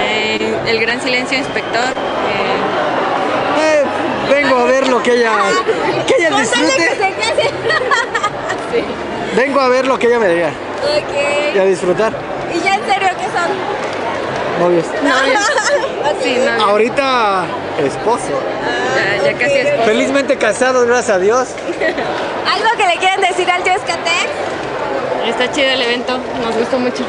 eh, 0.00 0.56
El 0.66 0.80
Gran 0.80 1.00
Silencio 1.00 1.36
Inspector. 1.38 1.84
eh, 1.84 2.60
Eh, 3.60 3.84
vengo 4.30 4.56
a 4.56 4.64
ver 4.64 4.88
lo 4.88 5.02
que 5.02 5.12
ella, 5.14 5.32
que 6.06 6.14
ella 6.16 6.30
de 6.30 6.36
que 6.36 6.40
disfrute. 6.42 6.88
se 6.88 7.14
case. 7.14 7.50
Vengo 9.36 9.60
a 9.60 9.68
ver 9.68 9.86
lo 9.86 9.98
que 9.98 10.06
ella 10.08 10.18
me 10.18 10.28
diga 10.28 10.48
Ok. 10.48 11.54
y 11.54 11.58
a 11.58 11.64
disfrutar. 11.64 12.12
¿Y 12.54 12.60
ya 12.60 12.74
en 12.74 12.84
serio 12.86 13.08
qué 13.18 13.26
son? 13.26 13.50
Novios. 14.60 14.84
sí, 16.22 16.36
no, 16.58 16.64
Ahorita 16.64 17.44
esposo. 17.82 18.28
ya, 19.24 19.30
ya 19.32 19.38
casi 19.38 19.54
es. 19.54 19.84
Felizmente 19.84 20.36
casados, 20.36 20.86
gracias 20.86 21.16
a 21.16 21.18
Dios. 21.18 21.48
¿Algo 22.52 22.68
que 22.76 22.86
le 22.86 22.96
quieren 22.98 23.20
decir 23.22 23.50
al 23.50 23.62
tío 23.62 23.72
Escatec? 23.72 24.28
Está 25.26 25.50
chido 25.52 25.70
el 25.70 25.82
evento, 25.82 26.18
nos 26.42 26.56
gustó 26.56 26.78
mucho. 26.78 27.04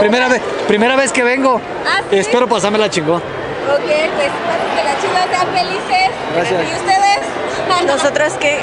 Primera 0.00 0.28
vez, 0.28 0.42
primera 0.68 0.96
vez 0.96 1.12
que 1.12 1.22
vengo. 1.24 1.60
Ah, 1.86 2.00
¿sí? 2.10 2.18
Espero 2.18 2.48
pasármela 2.48 2.90
chingón. 2.90 3.16
Ok, 3.18 3.86
pues 3.86 4.30
que 4.76 4.84
las 4.84 5.00
chicas 5.00 5.26
sean 5.30 5.48
felices. 5.54 6.10
Gracias. 6.34 6.62
¿Y 6.62 6.74
ustedes? 6.76 7.86
¿Nosotros 7.86 8.32
qué? 8.40 8.60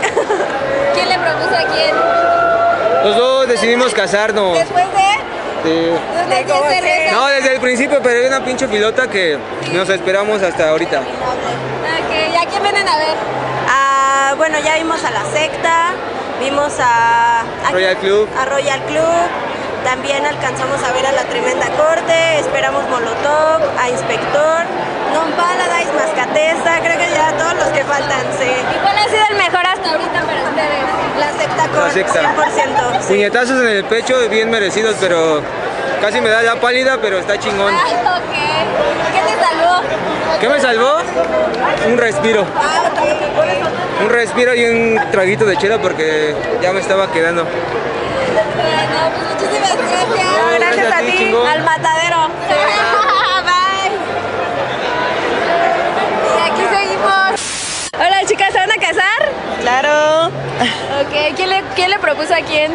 ¿Quién 0.94 1.10
le 1.10 1.18
propuso 1.18 1.56
a 1.56 1.74
quién? 1.74 1.96
Los 3.04 3.16
dos 3.18 3.48
decidimos 3.48 3.94
casarnos. 3.94 4.58
Después 4.58 4.86
de... 4.94 5.70
¿De 5.70 5.98
cerveza? 6.30 7.12
No, 7.12 7.28
desde 7.28 7.56
el 7.56 7.62
principio, 7.62 8.00
pero 8.02 8.20
hay 8.20 8.26
una 8.28 8.44
pinche 8.44 8.68
pilota 8.68 9.08
que 9.10 9.38
nos 9.74 9.90
esperamos 9.90 10.42
hasta 10.42 10.70
ahorita. 10.70 11.00
Ok, 11.00 12.34
¿y 12.34 12.36
a 12.36 12.50
quién 12.50 12.64
vienen 12.64 12.88
a 12.88 12.98
ver? 12.98 13.16
Ah, 13.70 14.34
bueno, 14.38 14.58
ya 14.64 14.76
vimos 14.76 15.04
a 15.04 15.12
la 15.12 15.24
secta, 15.32 15.92
vimos 16.40 16.74
a, 16.80 17.42
a- 17.42 17.72
Royal 17.72 17.98
Club. 17.98 18.28
a 18.40 18.46
Royal 18.46 18.82
Club, 18.84 19.24
también 19.84 20.26
alcanzamos 20.26 20.82
a 20.84 20.92
ver 20.94 21.06
a 21.06 21.12
la 21.12 21.24
Tremenda 21.24 21.68
Corte, 21.78 22.40
esperamos 22.40 22.88
Molotov, 22.90 23.62
a 23.80 23.90
Inspector, 23.90 24.66
Non 25.14 25.30
Paradise, 25.38 25.92
Mascatesta, 25.94 26.80
creo 26.82 26.98
que 26.98 27.10
ya 27.14 27.32
todos 27.38 27.54
los 27.56 27.68
que 27.70 27.84
faltan, 27.84 28.22
sí. 28.40 28.50
¿Y 28.50 28.80
cuál 28.82 28.98
ha 28.98 29.04
sido 29.06 29.22
el 29.30 29.38
mejor 29.38 29.66
hasta 29.66 29.92
ahorita 29.92 30.22
para 30.22 30.44
ustedes? 30.44 30.84
La 31.20 31.32
secta 31.38 31.68
Corte, 31.68 31.94
secta. 31.94 32.34
100%. 33.02 33.08
Puñetazos 33.08 33.62
en 33.62 33.68
el 33.68 33.84
pecho, 33.86 34.18
bien 34.30 34.50
merecidos, 34.50 34.96
pero 35.00 35.42
casi 36.04 36.20
me 36.20 36.28
da 36.30 36.42
la 36.42 36.56
pálida, 36.60 36.98
pero 37.02 37.18
está 37.18 37.40
chingón. 37.40 37.74
Ok. 37.74 37.80
¿Qué 39.14 39.22
te 39.22 39.40
salvó? 39.42 39.82
¿Qué 40.42 40.50
me 40.50 40.60
salvó? 40.60 40.98
Un 41.88 41.98
respiro. 41.98 42.46
Ah. 42.58 42.92
Un 44.04 44.10
respiro 44.10 44.54
y 44.54 44.66
un 44.66 45.00
traguito 45.12 45.46
de 45.46 45.56
chela 45.58 45.78
porque 45.80 46.36
ya 46.62 46.74
me 46.74 46.82
estaba 46.82 47.10
quedando. 47.10 47.46
Bueno, 47.46 47.56
pues 49.16 49.30
muchísimas 49.48 49.78
gracias. 49.78 50.10
No, 50.10 50.60
gracias 50.60 50.92
a 50.94 51.00
ti, 51.00 51.18
chingón. 51.18 51.48
Al 51.48 51.64
matadero. 51.64 52.28
Bye. 53.48 53.96
Y 56.38 56.52
aquí 56.52 56.64
seguimos. 56.76 57.40
Hola 57.96 58.26
chicas, 58.26 58.52
¿se 58.52 58.60
van 58.60 58.72
a 58.72 58.76
casar? 58.76 59.32
Claro. 59.62 60.26
Ok, 60.28 61.14
¿quién 61.38 61.50
le, 61.50 61.64
quién 61.76 61.90
le 61.92 62.00
propuso 62.00 62.34
a 62.34 62.42
quién? 62.42 62.74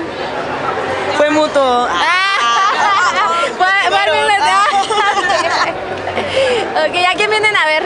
Fue 1.18 1.28
mutuo. 1.28 1.88
Fue- 3.56 3.66
fue 3.88 3.98
al 3.98 4.12
mismo- 4.12 4.28
Ok, 6.86 6.94
¿a 7.10 7.14
quién 7.16 7.30
vienen 7.30 7.56
a 7.56 7.66
ver? 7.66 7.82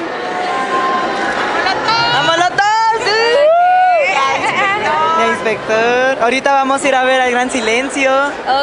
¡A 2.15 2.23
Molotov! 2.23 2.63
Ahorita 6.23 6.53
vamos 6.53 6.83
a 6.83 6.89
ir 6.89 6.95
a 6.95 7.05
ver 7.05 7.21
al 7.21 7.31
Gran 7.31 7.51
Silencio. 7.51 8.11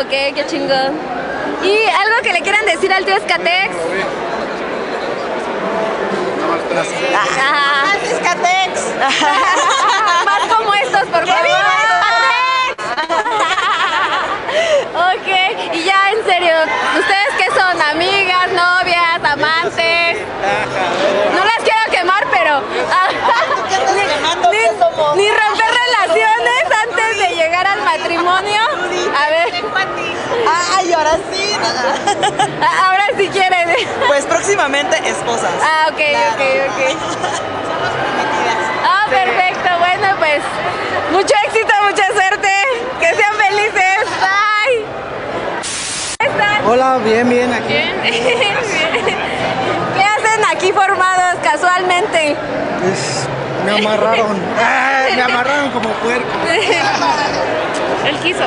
Ok, 0.02 0.10
qué 0.10 0.44
chingón. 0.48 0.98
¿Y 1.64 1.86
algo 1.86 2.22
que 2.24 2.34
le 2.34 2.42
quieran 2.42 2.66
decir 2.66 2.92
al 2.92 3.06
tío 3.06 3.16
Escatex? 3.16 3.76
Ajá. 7.16 7.96
Escatex! 8.04 8.82
Más 10.26 10.40
como 10.56 10.74
estos, 10.74 11.04
por 11.10 11.28
favor. 11.28 11.48
ok, 14.96 15.28
y 15.74 15.84
ya 15.84 16.12
en 16.12 16.24
serio, 16.26 16.56
¿ustedes 16.98 17.30
qué 17.38 17.46
son? 17.60 17.80
¿Amigas, 17.82 18.48
novias, 18.52 19.24
amantes? 19.24 20.18
No 21.36 21.44
las 21.46 21.58
quiero 21.64 21.80
quemar, 21.92 22.26
pero... 22.32 22.62
ni, 23.94 24.02
ni- 24.02 24.20
ni 25.16 25.30
romper 25.32 25.72
relaciones, 25.86 26.64
ah, 26.72 26.86
Ay, 30.48 30.94
ahora 30.94 31.18
sí. 31.32 31.54
Ahora 32.86 33.04
sí 33.18 33.28
quieren. 33.30 33.70
Pues 34.08 34.26
próximamente 34.26 34.98
esposas. 35.10 35.52
Ah, 35.62 35.88
ok, 35.90 36.00
ok, 36.34 36.42
ok. 36.70 36.80
Ah, 38.84 39.06
perfecto. 39.10 39.70
Bueno, 39.80 40.08
pues 40.18 40.42
mucho 41.12 41.34
éxito, 41.48 41.74
mucha 41.84 42.06
suerte. 42.14 42.50
Que 43.00 43.16
sean 43.16 43.34
felices. 43.36 44.06
Bye. 44.22 44.86
¿Cómo 46.20 46.32
están? 46.32 46.66
Hola, 46.66 46.98
bien, 47.04 47.30
bien, 47.30 47.54
aquí. 47.54 47.74
Bien. 47.74 48.02
¿Qué 49.96 50.04
hacen 50.04 50.46
aquí 50.52 50.72
formados 50.72 51.36
casualmente? 51.44 52.36
Pues, 52.82 53.28
me 53.66 53.72
amarraron. 53.72 54.38
Ah, 54.60 55.08
me 55.16 55.22
amarraron 55.22 55.72
como 55.72 55.90
puerco. 55.90 56.28
Él 58.06 58.16
quiso. 58.20 58.44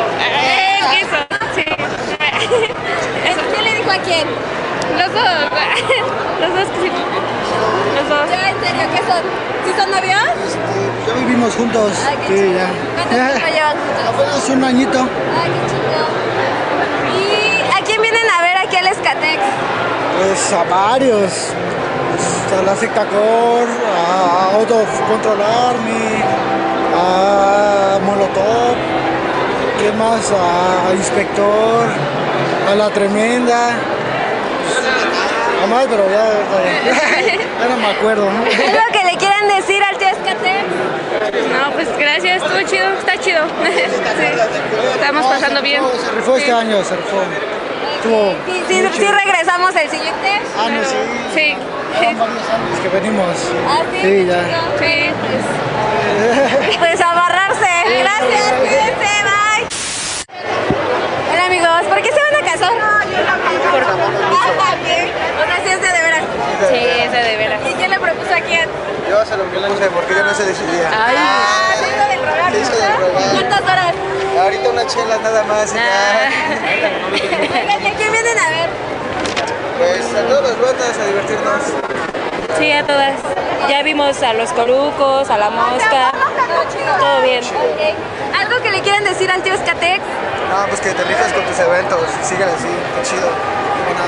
Él 0.78 0.86
quiso, 0.98 1.16
sí. 1.54 1.64
¿Quién 3.52 3.64
le 3.64 3.74
dijo 3.76 3.90
a 3.90 3.98
quién? 3.98 4.26
Los 4.98 5.12
dos. 5.12 5.50
Los 6.40 6.54
dos 6.54 6.68
que 6.74 6.80
sí. 6.82 6.92
Los 7.96 8.08
dos. 8.08 8.30
¿Ya 8.30 8.50
en 8.50 8.60
serio 8.60 8.82
qué 8.94 8.98
son? 8.98 9.22
¿Sí 9.64 9.72
son 9.76 9.90
novios? 9.90 10.22
Ya 11.06 11.14
vivimos 11.14 11.54
juntos. 11.54 11.92
Ay, 12.08 12.16
qué 12.26 12.36
Sí, 12.36 12.52
ya. 12.54 12.68
¿Cuánto 12.94 13.14
tiempo 13.32 13.46
llevan 13.54 13.76
juntos? 13.76 14.14
Apenas 14.14 14.48
un 14.48 14.64
añito. 14.64 14.98
Ay, 14.98 15.50
qué 15.50 15.62
chido. 15.70 16.02
¿Y 17.18 17.80
a 17.80 17.84
quién 17.84 18.00
vienen 18.02 18.26
a 18.28 18.42
ver 18.42 18.56
aquí 18.58 18.76
al 18.76 18.86
Escatex? 18.86 19.40
Pues 20.18 20.52
a 20.52 20.64
varios. 20.64 21.32
A 22.12 22.62
la 22.62 22.76
secta 22.76 23.06
Core, 23.06 23.72
a 23.96 24.56
Out 24.56 24.70
of 24.70 25.00
Control 25.08 25.40
Army, 25.40 26.22
a 26.94 27.98
Molotov, 28.04 28.76
¿qué 29.78 29.90
más? 29.92 30.30
A 30.30 30.94
Inspector, 30.94 31.86
a 32.70 32.74
La 32.74 32.90
Tremenda. 32.90 33.70
A 35.62 35.66
más, 35.66 35.86
pero 35.88 36.04
ya, 36.10 36.24
ya, 36.84 37.34
ya 37.60 37.68
no 37.68 37.76
me 37.78 37.86
acuerdo. 37.86 38.24
¿no? 38.24 38.38
¿Algo 38.42 38.86
que 38.92 39.04
le 39.04 39.16
quieran 39.16 39.48
decir 39.48 39.82
al 39.82 39.96
tío 39.96 40.08
Escatex? 40.08 40.66
No, 41.52 41.72
pues 41.72 41.88
gracias, 41.98 42.42
estuvo 42.42 42.60
chido, 42.68 42.88
está 42.98 43.16
chido. 43.18 43.42
Sí. 44.12 44.28
Estamos 44.94 45.26
pasando 45.26 45.62
bien. 45.62 45.82
Se 46.04 46.10
rifó 46.12 46.36
este 46.36 46.52
año, 46.52 46.84
se 46.84 46.96
rifó. 46.96 47.22
Estuvo 47.96 48.34
Sí, 48.68 48.84
sí, 48.98 49.06
regresamos 49.06 49.74
el 49.76 49.88
siguiente. 49.90 50.40
Ah, 50.58 50.68
no, 50.68 50.82
sí. 50.84 50.96
Sí. 51.34 51.56
Es 52.00 52.80
que 52.80 52.88
venimos. 52.88 53.36
Ah, 53.68 53.82
sí. 53.92 54.00
Sí, 54.00 54.26
ya. 54.26 54.40
Sí. 54.78 55.10
Pues 56.78 57.00
amarrarse. 57.00 57.66
Gracias, 58.00 58.52
cuídense, 58.60 59.12
bye. 59.28 59.66
Hola 61.32 61.44
amigos, 61.46 61.82
¿por 61.88 62.00
qué 62.02 62.10
se 62.12 62.20
van 62.22 62.34
a 62.42 62.50
casar? 62.50 62.72
Por 63.70 63.82
Ah, 63.82 64.74
bien. 64.84 65.10
O 65.38 65.44
sea, 65.44 65.56
sí 65.64 65.70
es 65.70 65.80
de 65.82 65.88
de 65.88 66.02
veras. 66.02 66.22
Sí, 66.70 66.80
es 67.04 67.12
de 67.12 67.22
de 67.22 67.36
veras. 67.36 67.60
¿Y 67.68 67.74
quién 67.74 67.90
le 67.90 67.98
propuso 68.00 68.34
a 68.34 68.40
quién? 68.40 68.68
Yo 69.10 69.24
se 69.26 69.36
lo 69.36 69.44
puse 69.44 69.86
porque 69.90 70.14
yo 70.14 70.24
no 70.24 70.34
se 70.34 70.44
decidía. 70.44 70.88
Ay. 70.90 71.14
Ah, 71.18 71.72
se 71.78 71.88
hizo 71.88 72.08
del 72.08 72.20
rogar, 72.20 72.52
Se 72.52 72.60
hizo 72.60 72.72
del 72.72 72.96
rogar. 73.00 73.30
¿Cuántas 73.32 73.60
horas? 73.62 73.94
Ahorita 74.40 74.70
una 74.70 74.86
chela 74.86 75.18
nada 75.18 75.44
más. 75.44 75.72
y 75.72 75.76
ya. 75.76 76.30
Oigan, 76.72 76.92
¿y 77.84 77.86
a 77.86 77.94
quién 77.94 78.12
vienen 78.12 78.38
a 78.38 78.48
ver? 78.48 78.70
Pues 79.78 80.14
a 80.14 80.26
todas 80.28 80.42
las 80.42 80.60
bandas 80.60 80.98
a 80.98 81.06
divertirnos. 81.06 81.62
Sí, 82.58 82.72
a 82.72 82.86
todas. 82.86 83.14
Ya 83.68 83.82
vimos 83.82 84.22
a 84.22 84.32
los 84.34 84.50
corucos, 84.50 85.30
a 85.30 85.38
la 85.38 85.50
mosca. 85.50 86.12
Todo 86.98 87.22
bien. 87.22 87.42
¿Algo 88.38 88.62
que 88.62 88.70
le 88.70 88.80
quieran 88.80 89.04
decir 89.04 89.30
al 89.30 89.42
tío 89.42 89.54
Escatex? 89.54 90.02
No, 90.50 90.66
pues 90.68 90.80
que 90.80 90.90
te 90.90 91.04
rifas 91.04 91.32
con 91.32 91.44
tus 91.44 91.58
eventos. 91.58 92.00
Sigue 92.22 92.44
así, 92.44 92.68
qué 92.96 93.08
chido. 93.08 93.28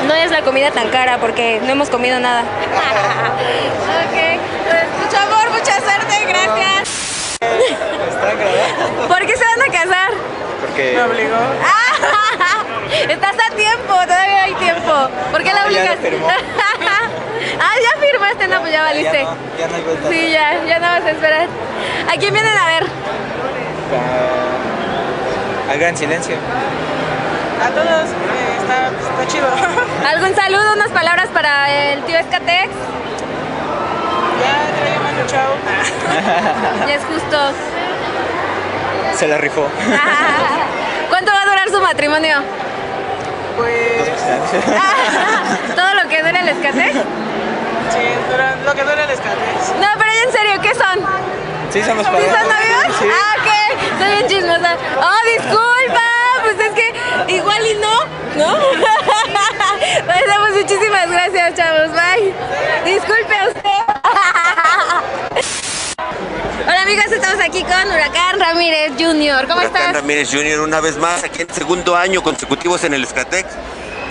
No 0.07 0.15
es 0.15 0.31
la 0.31 0.43
comida 0.43 0.71
tan 0.71 0.89
cara 0.91 1.19
porque 1.19 1.61
no 1.63 1.73
hemos 1.73 1.89
comido 1.89 2.21
nada. 2.21 2.43
Ok, 2.43 4.41
pues 4.69 4.85
mucho 5.03 5.19
amor, 5.19 5.51
mucha 5.51 5.81
suerte, 5.81 6.27
gracias. 6.27 7.39
¿Por 9.09 9.27
qué 9.27 9.37
se 9.37 9.45
van 9.45 9.63
a 9.63 9.73
casar? 9.73 10.11
Porque. 10.61 10.93
Me 10.95 11.03
obligó. 11.03 11.37
Estás 13.09 13.35
a 13.35 13.55
tiempo, 13.55 13.95
todavía 13.95 14.34
¿Por 15.33 15.43
qué 15.43 15.53
la 15.53 15.65
No, 15.65 15.71
ya 15.71 15.81
obligas? 15.81 15.97
lo 15.97 16.03
firmó. 16.03 16.29
ah, 17.61 17.75
ya 17.83 18.01
firmaste, 18.01 18.49
no, 18.49 18.61
pues 18.61 18.73
ya 18.73 18.83
valiste. 18.83 19.19
Ya 19.19 19.25
no, 19.25 19.37
ya 19.59 19.69
no 19.69 19.75
hay 19.77 19.83
vuelta. 19.83 20.09
Sí, 20.09 20.31
ya, 20.31 20.65
ya 20.67 20.79
no 20.79 20.87
vas 20.89 21.05
a 21.05 21.11
esperar. 21.11 21.47
¿A 22.09 22.17
quién 22.19 22.33
vienen 22.33 22.57
a 22.57 22.67
ver? 22.67 22.85
Al 25.71 25.79
gran 25.79 25.97
silencio. 25.97 26.37
A 27.65 27.69
todos, 27.71 28.11
eh, 28.11 28.57
está, 28.61 28.89
está 28.89 29.27
chido. 29.29 29.47
¿Algún 30.09 30.35
saludo, 30.35 30.75
unas 30.75 30.91
palabras 30.91 31.29
para 31.33 31.71
el 31.93 32.03
tío 32.05 32.19
Escatex? 32.19 32.69
Ya 34.43 34.79
traía 34.79 35.01
mano, 35.01 35.27
chao. 35.27 35.55
Ya 36.87 36.95
es 36.95 37.03
justo. 37.05 37.39
Se 39.17 39.27
la 39.29 39.39
rifó. 39.39 39.67
¿Cuánto 41.09 41.33
va 41.33 41.43
a 41.43 41.47
durar 41.47 41.69
su 41.71 41.81
matrimonio? 41.81 42.39
Pues. 43.57 44.03
¿Todo 45.77 45.95
lo 45.95 46.09
que 46.09 46.23
dura 46.23 46.41
el 46.41 46.49
Escatex? 46.49 46.95
Sí, 46.95 48.05
dura- 48.31 48.57
lo 48.65 48.75
que 48.75 48.83
dura 48.83 49.05
el 49.05 49.11
escate. 49.11 49.39
No, 49.81 49.87
pero 49.99 50.11
en 50.27 50.33
serio, 50.33 50.61
¿qué 50.63 50.75
son? 50.75 50.99
Sí, 51.71 51.83
somos 51.83 52.05
¿Sí 52.07 52.13
son 52.13 52.23
novios? 52.23 52.97
Sí. 52.99 53.07
Ah, 53.11 53.37
ok. 53.39 53.99
Soy 53.99 54.09
bien 54.17 54.27
chismosa. 54.29 54.77
Oh, 54.99 55.21
disculpa. 55.37 56.03
Pues 56.43 56.59
es 56.67 56.73
que 56.73 57.35
igual 57.35 57.67
y 57.67 57.75
no, 57.75 58.05
¿no? 58.37 58.59
Bueno, 60.07 60.33
pues 60.41 60.53
muchísimas 60.63 61.11
gracias, 61.11 61.55
chavos. 61.55 61.91
Bye. 61.93 62.33
Disculpe 62.85 63.37
a 63.37 63.49
usted. 63.49 63.84
Hola 66.67 66.83
amigos, 66.83 67.05
estamos 67.11 67.43
aquí 67.45 67.63
con 67.63 67.89
Huracán 67.91 68.41
Ramírez 68.41 68.93
Jr. 68.99 69.43
¿Cómo 69.47 69.61
Huracán 69.61 69.65
estás? 69.77 69.93
Ramírez 69.95 70.31
Jr. 70.33 70.61
una 70.61 70.81
vez 70.81 70.97
más 70.97 71.23
aquí 71.23 71.43
en 71.43 71.53
segundo 71.53 71.97
año 71.97 72.23
consecutivos 72.23 72.85
en 72.85 72.95
el 72.95 73.05
Escatex. 73.05 73.49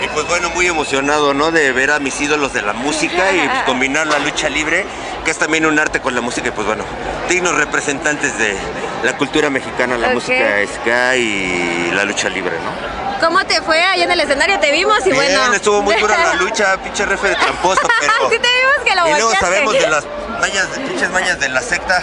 Y 0.04 0.08
pues 0.08 0.26
bueno, 0.28 0.50
muy 0.50 0.66
emocionado, 0.66 1.34
¿no? 1.34 1.50
De 1.50 1.72
ver 1.72 1.90
a 1.90 1.98
mis 1.98 2.20
ídolos 2.20 2.52
de 2.52 2.62
la 2.62 2.72
música 2.72 3.32
y 3.32 3.48
pues, 3.48 3.62
combinar 3.66 4.06
la 4.06 4.18
lucha 4.18 4.48
libre, 4.48 4.84
que 5.24 5.30
es 5.30 5.38
también 5.38 5.66
un 5.66 5.78
arte 5.78 6.00
con 6.00 6.14
la 6.14 6.20
música 6.20 6.48
y 6.48 6.50
pues 6.52 6.66
bueno, 6.66 6.84
dignos 7.28 7.54
representantes 7.56 8.36
de 8.38 8.56
la 9.02 9.16
cultura 9.16 9.50
mexicana, 9.50 9.96
la 9.96 10.08
música 10.10 10.44
ska 10.76 11.16
y 11.16 11.90
la 11.92 12.04
lucha 12.04 12.28
libre, 12.28 12.52
¿no? 12.58 12.94
¿Cómo 13.26 13.44
te 13.46 13.62
fue 13.62 13.82
ahí 13.82 14.02
en 14.02 14.10
el 14.10 14.20
escenario? 14.20 14.58
Te 14.60 14.70
vimos 14.70 14.98
y 15.06 15.10
Bien, 15.10 15.16
bueno. 15.16 15.54
estuvo 15.54 15.80
muy 15.82 15.94
dura 15.96 16.18
la 16.18 16.34
lucha, 16.42 16.76
pinche 16.82 17.04
refe 17.06 17.28
de 17.28 17.36
tramposo, 17.36 17.80
pero... 18.00 18.12
sí 18.30 18.38
te 18.38 18.48
vimos 18.48 18.84
que 18.84 18.94
lo 18.94 19.06
y 19.06 19.10
luego 19.10 19.26
volteaste. 19.28 19.38
sabemos 19.46 19.72
de 19.72 19.88
las 19.88 20.04
mañas, 20.40 20.68
pinches 20.86 21.10
mañas 21.10 21.38
de 21.40 21.48
la 21.48 21.60
secta, 21.60 22.02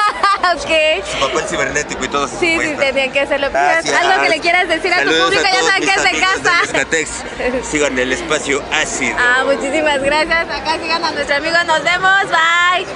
ok. 0.54 1.04
su 1.10 1.18
papel 1.20 1.44
cibernético 1.48 2.04
y 2.04 2.08
todo 2.08 2.26
eso. 2.26 2.36
Sí, 2.38 2.58
sí, 2.60 2.74
tenían 2.78 3.12
que 3.12 3.20
hacerlo. 3.20 3.48
Gracias. 3.50 3.94
Algo 4.00 4.22
que 4.22 4.28
le 4.30 4.40
quieras 4.40 4.68
decir 4.68 4.92
a 4.92 5.02
tu 5.02 5.04
Saludos 5.04 5.24
público, 5.34 5.46
a 5.46 5.50
ya 5.50 5.62
saben 5.62 5.82
que 5.82 5.94
es 5.94 6.02
de 6.04 6.20
casa. 6.20 6.52
Escatex. 6.64 7.10
Sigan 7.70 7.98
el 7.98 8.12
espacio 8.12 8.62
ácido. 8.72 9.16
Ah, 9.18 9.44
muchísimas 9.44 10.00
gracias. 10.02 10.46
Acá 10.50 10.78
sigan 10.82 11.04
a 11.04 11.10
nuestro 11.12 11.36
amigo. 11.36 11.56
Nos 11.66 11.82
vemos. 11.82 12.22
Bye. 12.28 12.86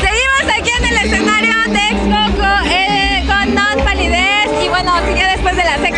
Seguimos 0.00 0.56
aquí 0.58 0.70
en 0.78 0.84
el 0.84 0.96
escenario 0.96 1.54
Texcoco 1.72 2.68
eh, 2.68 3.24
con 3.26 3.54
Non 3.54 3.84
Palidez. 3.84 4.48
Y 4.64 4.68
bueno, 4.68 4.92
sigue 5.06 5.24
después 5.26 5.56
de 5.56 5.64
la 5.64 5.78
secta 5.78 5.91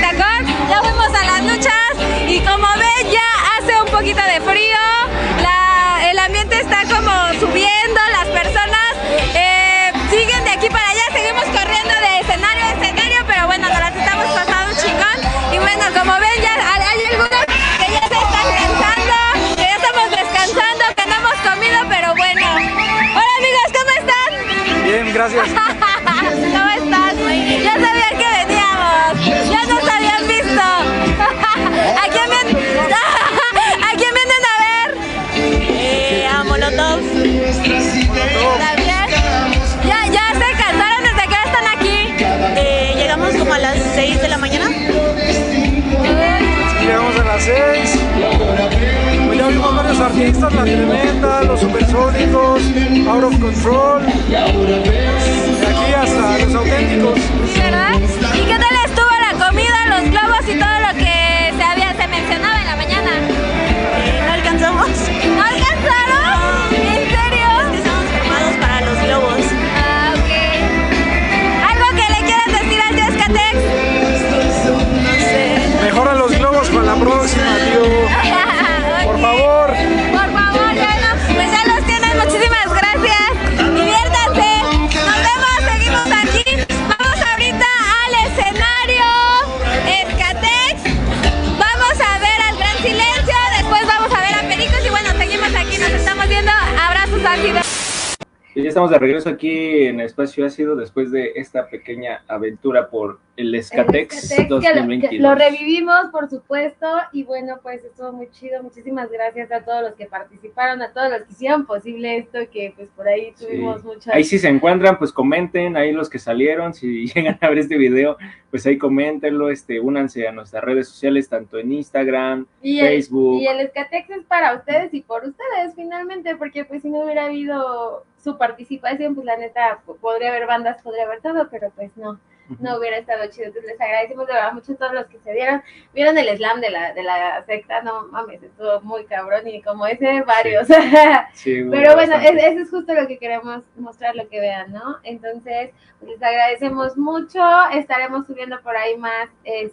de 98.90 98.98
regreso 98.98 99.28
aquí 99.28 99.84
en 99.84 100.00
Espacio 100.00 100.46
Ácido 100.46 100.76
después 100.76 101.10
de 101.10 101.32
esta 101.36 101.68
pequeña 101.68 102.22
aventura 102.28 102.88
por 102.90 103.18
el 103.36 103.54
Escatex 103.54 104.30
Escatex, 104.30 104.36
que 104.36 104.48
lo- 104.48 104.60
que 104.60 104.68
2022. 104.74 105.20
Lo, 105.22 105.34
revivimos, 105.34 106.06
por 106.12 106.30
supuesto, 106.30 106.86
y 107.12 107.24
bueno, 107.24 107.58
pues 107.62 107.82
estuvo 107.84 108.12
muy 108.12 108.30
chido. 108.30 108.62
Muchísimas 108.62 109.10
gracias 109.10 109.50
a 109.50 109.64
todos 109.64 109.82
los 109.82 109.94
que 109.94 110.06
participaron, 110.06 110.80
a 110.82 110.92
todos 110.92 111.10
los 111.10 111.22
que 111.22 111.32
hicieron 111.32 111.66
posible 111.66 112.18
esto, 112.18 112.38
que 112.52 112.72
pues 112.76 112.88
por 112.90 113.08
ahí 113.08 113.32
tuvimos 113.38 113.82
muchas... 113.82 114.14
Ahí 114.14 114.22
si 114.22 114.38
se 114.38 114.48
encuentran, 114.48 114.98
pues 114.98 115.12
comenten, 115.12 115.76
ahí 115.76 115.90
los 115.92 116.08
que 116.08 116.18
salieron, 116.20 116.74
si 116.74 117.06
llegan 117.14 117.36
a 117.40 117.48
ver 117.48 117.58
este 117.58 117.76
video, 117.76 118.16
pues 118.50 118.64
ahí 118.66 118.78
coméntenlo, 118.78 119.50
este, 119.50 119.80
únanse 119.80 120.28
a 120.28 120.32
nuestras 120.32 120.62
redes 120.62 120.88
sociales, 120.88 121.28
tanto 121.28 121.58
en 121.58 121.72
Instagram, 121.72 122.46
Y 122.62 122.78
el, 122.78 122.86
Facebook. 122.86 123.40
y 123.40 123.46
el 123.48 123.58
Escatex 123.60 124.10
es 124.10 124.24
para 124.26 124.54
ustedes 124.54 124.94
y 124.94 125.00
por 125.02 125.24
ustedes 125.24 125.74
finalmente, 125.74 126.36
porque 126.36 126.64
pues 126.64 126.82
si 126.82 126.88
no 126.88 127.00
hubiera 127.00 127.24
habido 127.24 128.04
su 128.22 128.38
participación, 128.38 129.14
pues 129.16 129.26
la 129.26 129.36
neta 129.36 129.80
po- 129.84 129.96
podría 129.96 130.28
haber 130.28 130.46
bandas, 130.46 130.80
podría 130.82 131.02
haber 131.04 131.20
todo, 131.20 131.48
pero 131.50 131.70
pues 131.74 131.96
no, 131.96 132.20
no 132.60 132.76
hubiera 132.78 132.98
estado 132.98 133.26
chido. 133.30 133.46
Entonces 133.46 133.72
les 133.72 133.80
agradecemos 133.80 134.26
de 134.26 134.32
verdad 134.34 134.52
mucho 134.52 134.72
a 134.72 134.76
todos 134.76 134.92
los 134.92 135.06
que 135.06 135.18
se 135.20 135.32
dieron. 135.32 135.62
Vieron 135.92 136.18
el 136.18 136.28
slam 136.36 136.60
de 136.60 136.70
la, 136.70 136.92
de 136.92 137.02
la 137.02 137.44
secta, 137.46 137.82
no 137.82 138.06
mames, 138.08 138.42
estuvo 138.42 138.80
muy 138.82 139.04
cabrón 139.06 139.46
y 139.48 139.62
como 139.62 139.86
ese 139.86 140.22
varios. 140.22 140.66
Sí, 141.32 141.62
Pero 141.70 141.94
bueno, 141.94 142.16
es- 142.16 142.30
eso 142.42 142.60
es 142.60 142.70
justo 142.70 142.94
lo 142.94 143.06
que 143.06 143.18
queremos 143.18 143.62
mostrar, 143.76 144.14
lo 144.16 144.28
que 144.28 144.40
vean, 144.40 144.72
¿no? 144.72 144.98
Entonces, 145.02 145.70
pues, 145.98 146.12
les 146.12 146.22
agradecemos 146.22 146.96
mucho. 146.96 147.40
Estaremos 147.72 148.26
subiendo 148.26 148.60
por 148.62 148.76
ahí 148.76 148.96
más 148.96 149.28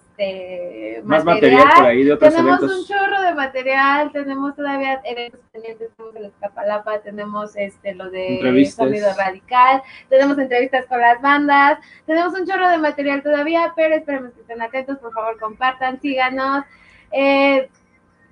este 0.06 1.02
Más 1.04 1.24
material 1.24 1.68
por 1.76 1.86
ahí 1.86 2.04
de 2.04 2.14
otros 2.14 2.34
tenemos 2.34 2.60
eventos. 2.60 2.80
un 2.80 2.86
chorro 2.88 3.22
de 3.22 3.34
material, 3.34 4.12
tenemos 4.12 4.56
todavía 4.56 5.02
eventos 5.04 5.40
pendientes, 5.52 5.90
tenemos 5.96 6.16
el 6.16 6.26
Escapalapa, 6.26 7.00
tenemos 7.02 7.56
este 7.56 7.94
lo 7.96 8.10
de. 8.10 8.66
Sonido 8.72 9.10
Radical, 9.18 9.82
tenemos 10.10 10.38
entrevistas 10.38 10.86
con 10.86 11.00
las 11.02 11.22
bandas, 11.22 11.80
tenemos 12.06 12.34
un 12.34 12.46
chorro 12.48 12.61
de 12.70 12.78
material 12.78 13.22
todavía, 13.24 13.74
pero 13.76 13.96
esperemos 13.96 14.32
que 14.34 14.42
estén 14.42 14.62
atentos, 14.62 14.98
por 15.00 15.14
favor 15.14 15.40
compartan, 15.40 16.00
síganos. 16.02 16.64
Eh, 17.12 17.70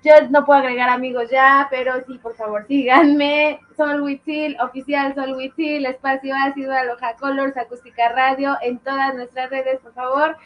yo 0.02 0.12
no 0.30 0.46
puedo 0.46 0.60
agregar 0.60 0.88
amigos 0.88 1.28
ya, 1.30 1.68
pero 1.70 2.02
sí, 2.06 2.18
por 2.22 2.34
favor, 2.34 2.64
síganme. 2.66 3.60
Sol 3.76 4.00
Huitzil, 4.00 4.56
oficial 4.60 5.14
Sol 5.14 5.34
Huitzil, 5.34 5.84
Espacio 5.84 6.34
Ácido, 6.34 6.72
Aloha 6.72 7.14
Colors, 7.18 7.56
Acústica 7.58 8.08
Radio, 8.08 8.56
en 8.62 8.78
todas 8.78 9.14
nuestras 9.14 9.50
redes, 9.50 9.78
por 9.80 9.92
favor. 9.92 10.36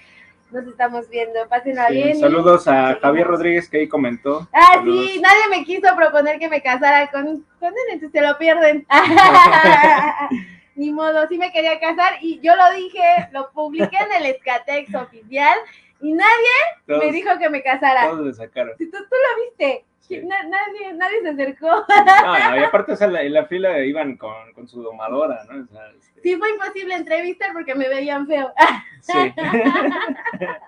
Nos 0.51 0.67
estamos 0.67 1.09
viendo. 1.09 1.39
Pásenla 1.49 1.87
Sí, 1.89 1.95
bien. 1.95 2.19
saludos 2.21 2.67
a 2.69 2.97
Javier 3.01 3.27
Rodríguez 3.27 3.69
que 3.69 3.79
ahí 3.79 3.89
comentó. 3.89 4.47
Ah, 4.53 4.75
Saludos. 4.75 5.07
sí, 5.07 5.21
nadie 5.21 5.49
me 5.59 5.65
quiso 5.65 5.95
proponer 5.97 6.39
que 6.39 6.49
me 6.49 6.61
casara 6.61 7.09
con, 7.11 7.25
con 7.59 7.69
él, 7.69 7.75
entonces 7.93 8.11
se 8.13 8.27
lo 8.27 8.37
pierden. 8.39 8.87
Ni 10.77 10.93
modo, 10.93 11.27
sí 11.29 11.39
me 11.39 11.53
quería 11.53 11.79
casar 11.81 12.15
y 12.21 12.41
yo 12.41 12.55
lo 12.57 12.73
dije, 12.75 13.01
lo 13.33 13.51
publiqué 13.53 13.97
en 13.97 14.13
el 14.23 14.27
Escatex 14.35 14.95
oficial 14.95 15.57
y 16.01 16.13
nadie 16.13 16.99
me 16.99 17.13
dijo 17.13 17.31
que 17.39 17.49
me 17.51 17.63
casara. 17.63 18.09
Todos 18.11 18.27
le 18.27 18.33
sacaron. 18.35 18.77
Si 18.79 18.91
tú, 18.91 18.99
tú 18.99 19.15
lo 19.15 19.45
viste, 19.45 19.85
Na- 20.27 20.43
nadie, 20.43 20.93
nadie 20.93 21.23
se 21.23 21.29
acercó. 21.31 21.67
No, 21.67 22.57
y 22.59 22.63
aparte, 22.63 22.93
o 22.93 22.97
sea, 22.97 23.07
la- 23.07 23.23
en 23.23 23.33
la 23.33 23.47
fila 23.47 23.79
iban 23.79 24.17
con, 24.19 24.53
con 24.53 24.69
su 24.69 24.83
domadora, 24.83 25.43
¿no? 25.51 25.65
O 25.65 25.67
sea, 25.67 25.89
este, 25.99 26.21
Sí, 26.21 26.37
fue 26.37 26.51
imposible 26.51 26.95
entrevistar 26.95 27.53
porque 27.55 27.75
me 27.75 27.89
veían 27.89 28.27
feo. 28.27 28.53
sí. 29.01 29.13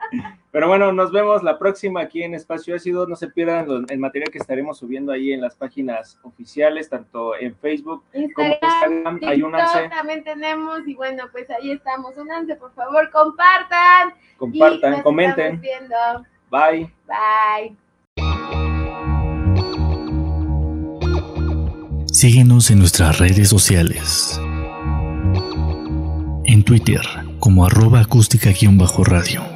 Pero 0.56 0.68
bueno, 0.68 0.90
nos 0.90 1.12
vemos 1.12 1.42
la 1.42 1.58
próxima 1.58 2.00
aquí 2.00 2.22
en 2.22 2.32
Espacio 2.32 2.74
Ácido. 2.74 3.06
No 3.06 3.14
se 3.14 3.28
pierdan 3.28 3.84
el 3.90 3.98
material 3.98 4.30
que 4.30 4.38
estaremos 4.38 4.78
subiendo 4.78 5.12
ahí 5.12 5.34
en 5.34 5.42
las 5.42 5.54
páginas 5.54 6.18
oficiales, 6.22 6.88
tanto 6.88 7.36
en 7.38 7.54
Facebook 7.56 8.02
como 8.34 8.48
en 8.48 8.58
Instagram. 8.62 9.20
Hay 9.28 9.42
TikTok 9.42 9.90
también 9.90 10.24
tenemos 10.24 10.88
y 10.88 10.94
bueno, 10.94 11.24
pues 11.30 11.50
ahí 11.50 11.72
estamos. 11.72 12.16
Únanse, 12.16 12.56
por 12.56 12.72
favor, 12.72 13.10
compartan. 13.10 14.14
y 14.32 14.36
compartan, 14.38 14.92
nos 14.92 15.02
comenten. 15.02 15.60
viendo. 15.60 15.94
Bye. 16.50 16.90
Bye. 17.06 17.76
Síguenos 22.06 22.70
en 22.70 22.78
nuestras 22.78 23.18
redes 23.18 23.50
sociales. 23.50 24.40
En 26.46 26.64
Twitter 26.64 27.02
como 27.40 27.66
arroba 27.66 28.00
acústica-radio. 28.00 29.55